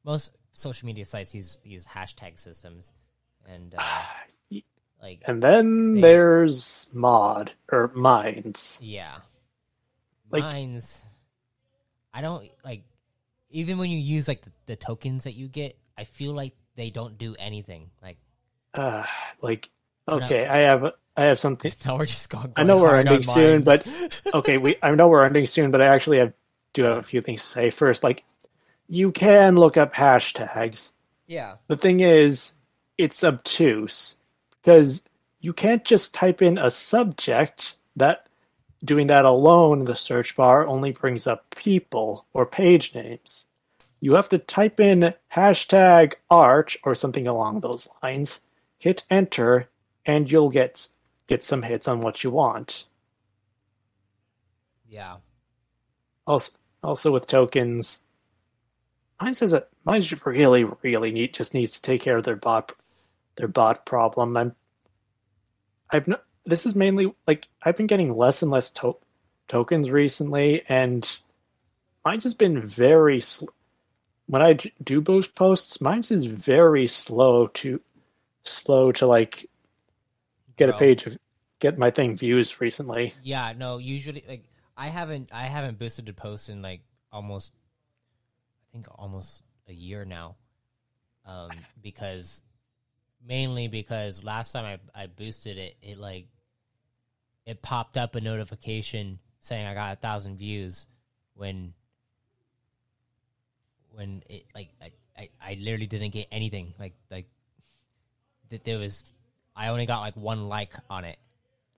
[0.05, 2.91] most social media sites use use hashtag systems,
[3.47, 3.83] and uh,
[5.03, 8.79] like And then They- there's mod or minds.
[8.83, 9.19] Yeah.
[10.31, 11.01] Like- Minds
[12.15, 12.85] I don't like
[13.51, 16.91] even when you use like the, the tokens that you get, I feel like they
[16.91, 17.91] don't do anything.
[18.03, 18.17] Like
[18.75, 19.05] Uh,
[19.41, 19.69] like
[20.09, 21.73] okay, I have I have something.
[21.85, 22.53] now we're just going.
[22.57, 23.87] I know we're ending soon, but
[24.35, 26.33] Okay, we I know we're ending soon, but I actually have
[26.73, 27.71] do have a few things to say.
[27.71, 28.25] First, like
[28.89, 30.93] you can look up hashtags.
[31.27, 31.57] yeah.
[31.67, 32.55] The thing is,
[32.99, 34.17] it's obtuse
[34.63, 35.05] because
[35.41, 38.27] you can't just type in a subject that
[38.85, 43.49] doing that alone in the search bar only brings up people or page names.
[44.01, 48.41] You have to type in hashtag arch or something along those lines,
[48.79, 49.69] hit enter,
[50.07, 50.89] and you'll get
[51.29, 52.87] get some hits on what you want.
[54.89, 55.17] Yeah.
[56.27, 58.05] Also, also with tokens,
[59.21, 62.75] mine says that mine really, really neat just needs to take care of their bot,
[63.37, 64.37] their bot problem.
[64.37, 64.55] I'm,
[65.91, 68.99] I've no, this is mainly like I've been getting less and less to-
[69.49, 71.09] tokens recently, and
[72.05, 73.21] Minds has been very.
[73.21, 73.47] Sl-
[74.27, 77.81] when I do boost posts, Minds is very slow to,
[78.43, 79.49] slow to like
[80.57, 81.17] get a page of
[81.59, 83.13] get my thing views recently.
[83.23, 84.45] Yeah, no, usually like
[84.77, 86.83] I haven't I haven't boosted a post in like
[87.13, 87.53] almost
[88.69, 90.37] I think almost a year now.
[91.27, 91.51] Um
[91.81, 92.43] because
[93.27, 96.27] mainly because last time I I boosted it it like
[97.47, 100.87] it popped up a notification saying I got a thousand views
[101.35, 101.73] when
[103.93, 106.75] when it like I, I, I literally didn't get anything.
[106.79, 107.27] Like like
[108.51, 109.13] th- there was
[109.55, 111.19] I only got like one like on it.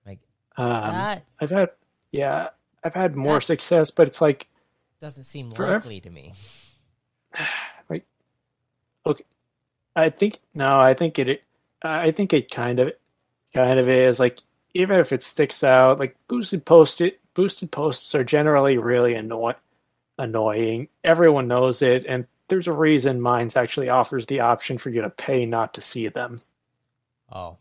[0.05, 0.19] Like
[0.57, 1.69] Um, that I've had,
[2.11, 2.49] yeah,
[2.83, 4.47] I've had more That- success, but it's like,
[4.99, 6.33] doesn't seem likely to me.
[7.89, 8.05] like,
[9.05, 9.23] okay,
[9.95, 11.43] I think no, I think it,
[11.81, 12.93] I think it kind of,
[13.53, 14.39] kind of is like,
[14.73, 19.55] even if it sticks out, like boosted post it, boosted posts are generally really annoying,
[20.17, 20.89] annoying.
[21.03, 25.09] Everyone knows it, and there's a reason Minds actually offers the option for you to
[25.09, 26.39] pay not to see them.
[27.31, 27.57] Oh,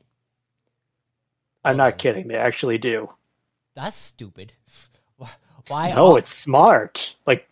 [1.65, 2.29] I'm not kidding.
[2.29, 3.09] They actually do.
[3.75, 4.53] that's stupid.
[5.69, 5.93] Why?
[5.95, 7.15] no, it's smart.
[7.27, 7.49] Like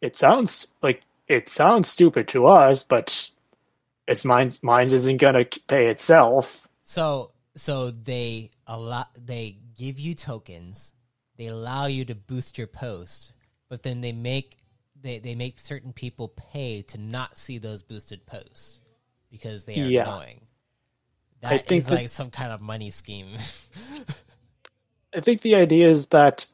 [0.00, 3.30] it sounds like it sounds stupid to us, but
[4.08, 6.68] it's Minds Minds isn't gonna pay itself.
[6.82, 10.92] so so they allow they give you tokens.
[11.36, 13.32] They allow you to boost your post,
[13.68, 14.58] but then they make
[15.02, 18.80] they, they make certain people pay to not see those boosted posts
[19.30, 20.02] because they are Yeah.
[20.14, 20.40] annoying.
[21.42, 23.36] I That is think that- like some kind of money scheme.
[25.14, 26.46] I think the idea is that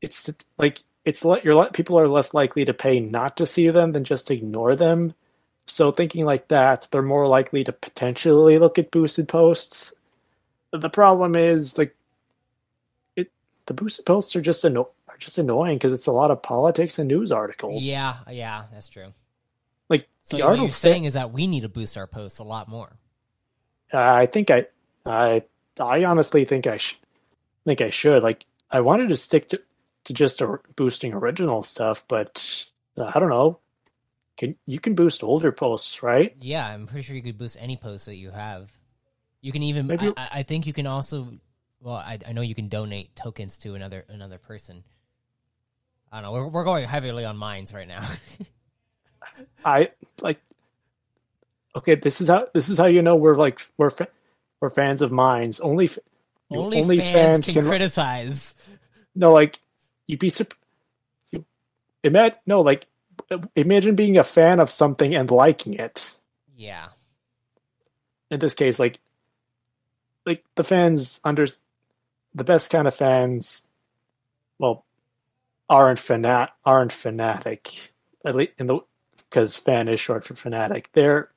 [0.00, 3.92] it's like it's let you're people are less likely to pay not to see them
[3.92, 5.14] than just ignore them.
[5.66, 9.94] So thinking like that, they're more likely to potentially look at boosted posts.
[10.72, 11.94] The problem is like
[13.16, 13.30] it
[13.66, 16.98] the boosted posts are just anno- are just annoying because it's a lot of politics
[16.98, 17.84] and news articles.
[17.84, 19.14] yeah, yeah, that's true.
[19.88, 22.44] Like So the what article saying is that we need to boost our posts a
[22.44, 22.96] lot more.
[23.92, 24.66] I think I,
[25.06, 25.42] I,
[25.78, 26.98] I honestly think I sh-
[27.64, 28.22] think I should.
[28.24, 29.62] Like, I wanted to stick to
[30.04, 32.66] to just or- boosting original stuff, but
[32.98, 33.58] uh, I don't know.
[34.36, 36.34] Can you can boost older posts, right?
[36.40, 38.70] Yeah, I'm pretty sure you could boost any post that you have.
[39.40, 39.86] You can even.
[39.86, 41.28] Maybe- I, I think you can also.
[41.80, 44.82] Well, I, I know you can donate tokens to another another person.
[46.10, 46.32] I don't know.
[46.32, 48.06] We're we're going heavily on Minds right now.
[49.64, 49.90] I
[50.22, 50.40] like.
[51.76, 54.08] Okay, this is how this is how you know we're like we're fa-
[54.60, 55.60] we're fans of Minds.
[55.60, 55.98] Only f-
[56.50, 58.54] you- Only, fans, can, criticize.
[59.14, 59.58] no like
[60.06, 60.54] you'd be surp-
[61.32, 61.44] you
[62.04, 62.86] imagine no like
[63.56, 66.14] imagine being a fan of something and liking it.
[66.56, 66.88] Yeah,
[68.30, 68.98] in this case, like
[70.26, 71.46] like the fans under
[72.34, 73.68] the best kind of fans,
[74.58, 74.84] well,
[75.68, 77.92] aren't fanat aren't fanatic
[78.24, 78.80] at least in the
[79.16, 80.90] because fan is short for fanatic.
[80.92, 81.30] They're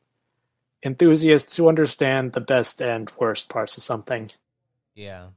[0.84, 4.30] enthusiasts who understand the best and worst parts of something.
[4.96, 5.28] yeah.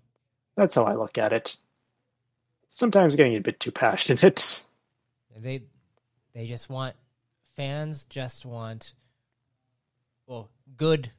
[0.57, 1.57] That's how I look at it.
[2.67, 4.67] Sometimes getting a bit too passionate.
[5.37, 5.63] They
[6.33, 6.95] they just want
[7.57, 8.95] fans just want
[10.27, 11.11] well good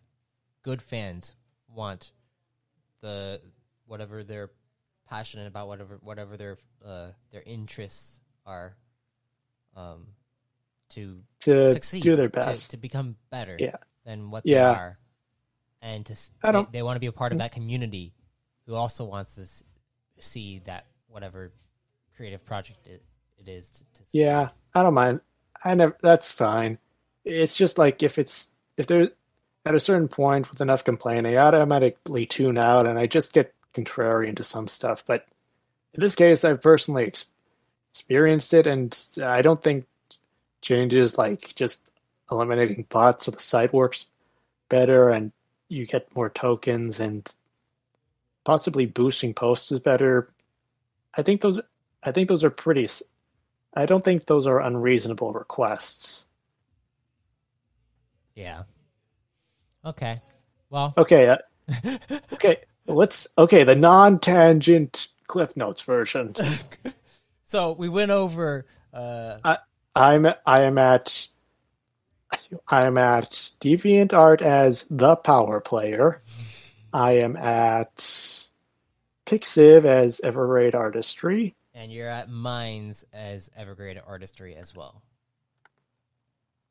[0.64, 1.34] good fans
[1.68, 2.12] want
[3.02, 3.42] the
[3.86, 4.50] whatever they're
[5.10, 8.76] passionate about whatever whatever their uh their interests are
[9.76, 10.08] um
[10.90, 12.72] to to succeed do their to- best.
[12.72, 13.76] to, become better Yeah.
[14.06, 14.74] than what Yeah.
[14.74, 15.00] they are
[15.82, 16.14] and to
[16.44, 16.72] I they, don't- Mm.
[16.74, 18.14] they want to be a part of that community
[18.66, 19.46] who also wants to
[20.24, 21.52] see that whatever
[22.16, 22.88] creative project
[23.46, 24.02] it, is to, to.
[24.12, 25.22] Yeah, I don't mind.
[25.64, 25.98] I never.
[26.02, 26.78] That's fine.
[27.24, 29.12] It's just like if it's if they're
[29.66, 33.54] at a certain point with enough complaining, I automatically tune out, and I just get
[33.74, 35.06] contrarian to some stuff.
[35.06, 35.26] But
[35.94, 37.32] in this case, I've personally ex-
[37.92, 39.86] experienced it, and I don't think
[40.62, 41.88] changes like just
[42.32, 44.06] eliminating bots so the site works
[44.70, 45.32] better and
[45.68, 47.30] you get more tokens and
[48.44, 50.30] possibly boosting posts is better.
[51.16, 51.60] I think those
[52.04, 52.88] I think those are pretty
[53.74, 56.28] I don't think those are unreasonable requests.
[58.36, 58.64] Yeah.
[59.86, 60.14] Okay.
[60.70, 61.38] Well, Okay, uh,
[62.34, 66.34] okay, let's okay, the non-tangent Cliff Notes version.
[67.46, 68.66] so we went over.
[68.94, 69.58] Uh,
[69.96, 71.28] I'm I am at
[72.68, 73.30] I am at
[73.60, 76.22] DeviantArt as the power player.
[76.94, 77.96] I am at
[79.26, 81.56] Pixiv as Evergrade Artistry.
[81.82, 85.02] And you're at Minds as Evergrade Artistry as well.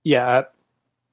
[0.04, 0.44] Yeah.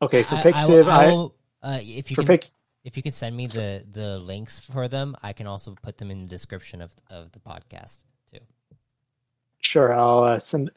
[0.04, 2.54] Okay, for I- I- Pixiv, I, I, will, uh, if you for can, Pix
[2.84, 6.12] if you can send me the the links for them, I can also put them
[6.12, 8.40] in the description of of the podcast too.
[9.62, 10.70] Sure, I'll uh, send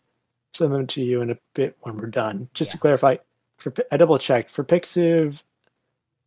[0.54, 2.48] send them to you in a bit when we're done.
[2.54, 3.16] Just to clarify,
[3.58, 5.44] for I double checked for Pixiv,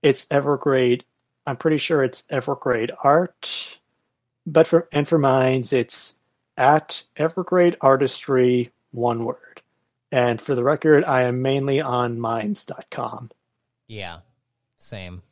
[0.04, 1.04] it's Evergrade.
[1.48, 3.80] I'm pretty sure it's Evergrade Art,
[4.46, 6.20] but for and for Minds, it's
[6.58, 9.62] at Evergrade Artistry, one word.
[10.12, 13.30] And for the record, I am mainly on Minds.com.
[13.88, 14.20] Yeah,
[14.78, 15.24] same.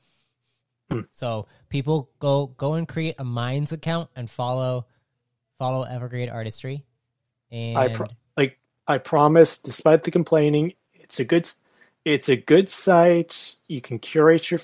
[0.89, 1.02] Hmm.
[1.14, 4.88] So people go go and create a minds account and follow
[5.57, 6.84] follow Evergrade Artistry.
[7.52, 8.57] And I pro- like
[8.88, 11.48] I promise, despite the complaining, it's a good
[12.03, 13.56] it's a good site.
[13.68, 14.60] You can curate your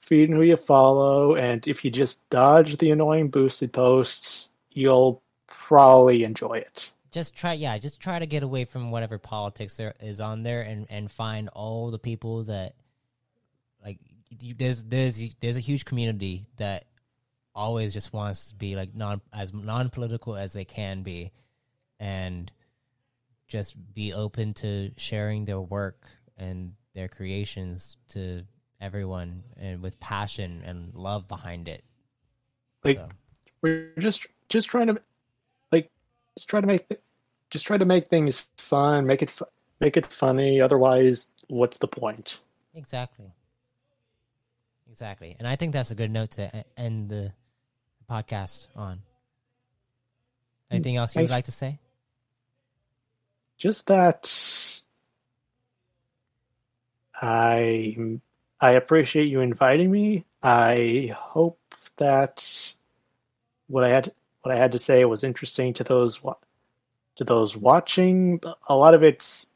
[0.00, 5.22] feed and who you follow, and if you just dodge the annoying boosted posts, you'll
[5.48, 6.90] probably enjoy it.
[7.10, 10.62] just try yeah just try to get away from whatever politics there is on there
[10.62, 12.74] and and find all the people that
[13.84, 13.98] like
[14.40, 16.84] you, there's there's there's a huge community that
[17.54, 21.32] always just wants to be like non as non-political as they can be
[21.98, 22.52] and
[23.48, 26.06] just be open to sharing their work
[26.36, 28.44] and their creations to
[28.80, 31.82] everyone and with passion and love behind it.
[32.84, 33.08] Like So,
[33.62, 35.00] we're just just trying to
[36.38, 36.86] just try to make
[37.50, 39.36] just try to make things fun, make it
[39.80, 40.60] make it funny.
[40.60, 42.38] Otherwise, what's the point?
[42.74, 43.32] exactly.
[44.88, 45.34] Exactly.
[45.38, 47.32] And I think that's a good note to end the
[48.08, 49.02] podcast on.
[50.70, 51.78] Anything mm, else you would like to say?
[53.56, 54.80] Just that
[57.20, 57.96] I
[58.60, 60.24] I appreciate you inviting me.
[60.40, 61.60] I hope
[61.96, 62.74] that
[63.66, 64.12] what I had
[64.42, 66.22] what I had to say was interesting to those
[67.16, 68.40] to those watching.
[68.68, 69.52] A lot of it's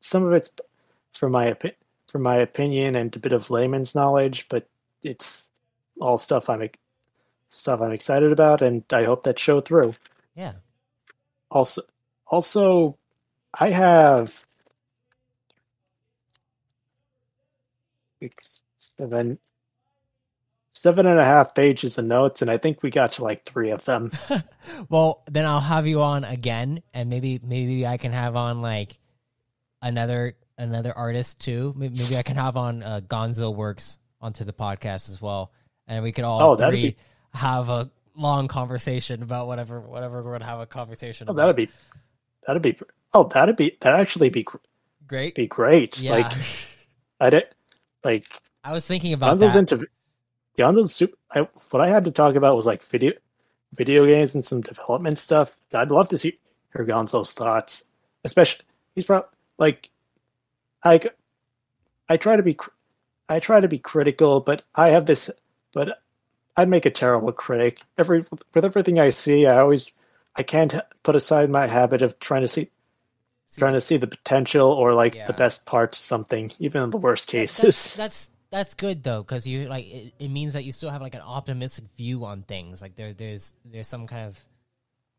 [0.00, 0.50] some of it's
[1.12, 1.56] from my
[2.08, 4.68] from my opinion and a bit of layman's knowledge, but
[5.02, 5.42] it's
[6.00, 6.68] all stuff I'm
[7.48, 9.94] stuff I'm excited about, and I hope that showed through.
[10.34, 10.52] Yeah.
[11.50, 11.82] Also,
[12.26, 12.98] also,
[13.58, 14.44] I have
[18.20, 19.38] six, seven,
[20.80, 23.70] seven and a half pages of notes, and I think we got to like three
[23.70, 24.10] of them.
[24.88, 28.98] well, then I'll have you on again, and maybe maybe I can have on like
[29.82, 31.72] another another artist too.
[31.76, 35.52] May- Maybe I can have on uh, Gonzo Works onto the podcast as well,
[35.86, 36.96] and we could all Oh, that'd be-
[37.32, 41.28] have a long conversation about whatever whatever we're gonna have a conversation.
[41.28, 41.42] Oh, about.
[41.42, 41.68] that'd be,
[42.46, 42.76] that'd be,
[43.14, 44.44] oh, that'd be, that'd actually be
[45.06, 45.34] great.
[45.34, 46.00] be great.
[46.00, 46.32] yeah, Like
[47.20, 47.44] I did,
[48.04, 48.24] like
[48.64, 49.54] I was thinking about that.
[49.56, 49.86] into
[50.58, 51.16] Gonzo's super.
[51.30, 51.40] I,
[51.70, 53.12] what I had to talk about was like video,
[53.72, 55.56] video games and some development stuff.
[55.72, 56.38] I'd love to see
[56.74, 57.88] hear Gonzo's thoughts,
[58.24, 58.64] especially
[58.94, 59.28] he's probably
[59.58, 59.90] like,
[60.82, 60.98] i
[62.16, 62.56] try to be,
[63.28, 65.30] I try to be critical, but I have this,
[65.72, 66.02] but
[66.56, 67.80] I'd make a terrible critic.
[67.96, 68.24] Every
[68.54, 69.92] with everything I see, I always,
[70.36, 72.70] I can't put aside my habit of trying to see.
[73.50, 75.26] See, Trying to see the potential or like Yeah.
[75.26, 77.62] the best parts of something, even in the worst cases.
[77.62, 81.02] That's, that's that's good though, because you like it, it means that you still have
[81.02, 82.80] like an optimistic view on things.
[82.82, 84.38] Like there there's there's some kind of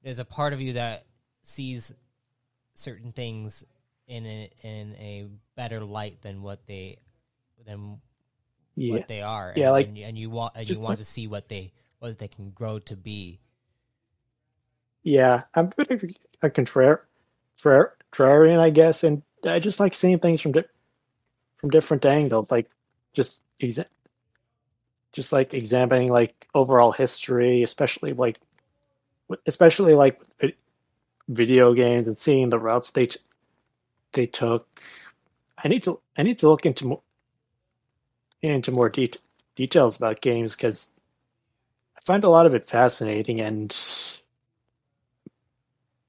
[0.04, 1.06] there's a part of you that
[1.44, 1.94] sees
[2.74, 3.66] certain things
[4.08, 6.98] in a, in a better light than what they
[7.66, 8.00] than
[8.76, 8.94] yeah.
[8.94, 9.54] what they are.
[9.56, 11.48] Yeah, and, like- and you, and you want and you want like- to see what
[11.50, 13.40] they what they can grow to be.
[15.04, 16.04] Yeah, I'm a bit of
[16.42, 17.02] a contrar-
[17.58, 20.64] contrar- contrarian, I guess, and I just like seeing things from di-
[21.58, 22.70] from different angles, like
[23.14, 23.86] just exa-
[25.14, 28.40] just like examining like overall history, especially like
[29.46, 30.22] especially like
[31.28, 33.20] video games and seeing the routes they t-
[34.14, 34.82] they took.
[35.64, 37.02] I need to I need to look into more
[38.42, 39.22] into more det-
[39.56, 40.92] details about games because
[41.98, 43.76] I find a lot of it fascinating and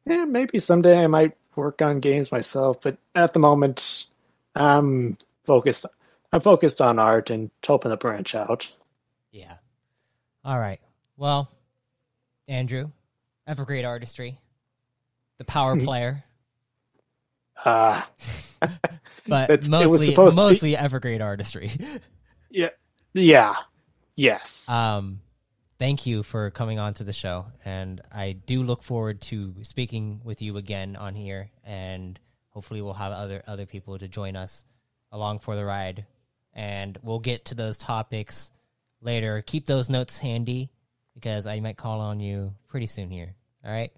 [0.06, 4.06] yeah, maybe someday I might work on games myself, but at the moment,
[4.54, 5.86] I'm focused.
[6.32, 8.72] I'm focused on art and hoping to branch out.
[9.32, 9.54] Yeah.
[10.44, 10.80] All right.
[11.16, 11.50] Well,
[12.48, 12.90] Andrew,
[13.46, 14.38] Evergrade Artistry,
[15.38, 16.24] the power player,
[17.64, 18.02] Uh,
[18.60, 21.72] but That's- it was mostly to be- mostly Evergrade Artistry.
[22.50, 22.68] yeah,
[23.12, 23.54] yeah,
[24.14, 24.68] yes.
[24.70, 25.20] Um,
[25.78, 30.20] thank you for coming on to the show, and I do look forward to speaking
[30.24, 32.18] with you again on here, and
[32.50, 34.64] hopefully we'll have other other people to join us
[35.12, 36.06] along for the ride,
[36.54, 38.50] and we'll get to those topics
[39.00, 39.42] later.
[39.46, 40.70] Keep those notes handy
[41.14, 43.34] because I might call on you pretty soon here.
[43.64, 43.92] All right.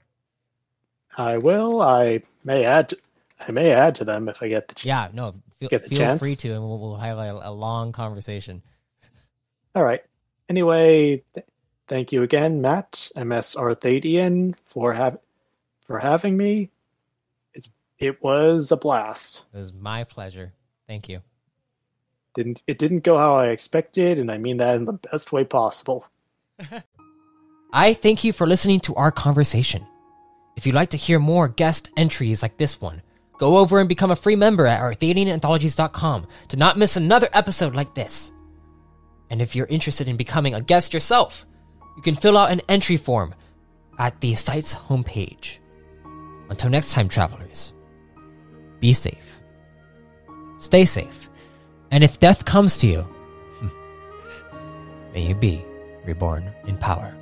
[1.16, 1.80] I will.
[1.82, 2.88] I may add.
[2.90, 2.96] To,
[3.46, 4.74] I may add to them if I get the.
[4.74, 5.08] Ch- Yeah.
[5.12, 5.34] No.
[5.60, 6.20] Feel, Get the feel chance?
[6.22, 8.62] free to, and we'll, we'll have a, a long conversation.
[9.76, 10.02] All right.
[10.48, 11.46] Anyway, th-
[11.86, 15.18] thank you again, Matt MS Arthadian, for have
[15.86, 16.70] for having me.
[17.54, 19.44] It's, it was a blast.
[19.54, 20.52] It was my pleasure.
[20.88, 21.20] Thank you.
[22.34, 25.44] Didn't it didn't go how I expected, and I mean that in the best way
[25.44, 26.06] possible.
[27.72, 29.86] I thank you for listening to our conversation.
[30.56, 33.02] If you'd like to hear more guest entries like this one,
[33.38, 37.94] go over and become a free member at arthadiananthologies.com to not miss another episode like
[37.94, 38.30] this.
[39.30, 41.46] And if you're interested in becoming a guest yourself,
[41.96, 43.34] you can fill out an entry form
[43.98, 45.59] at the site's homepage.
[46.50, 47.72] Until next time, travelers,
[48.80, 49.40] be safe,
[50.59, 51.22] stay safe,
[51.93, 53.06] and if death comes to you,
[55.14, 55.64] may you be
[56.05, 57.14] reborn in power.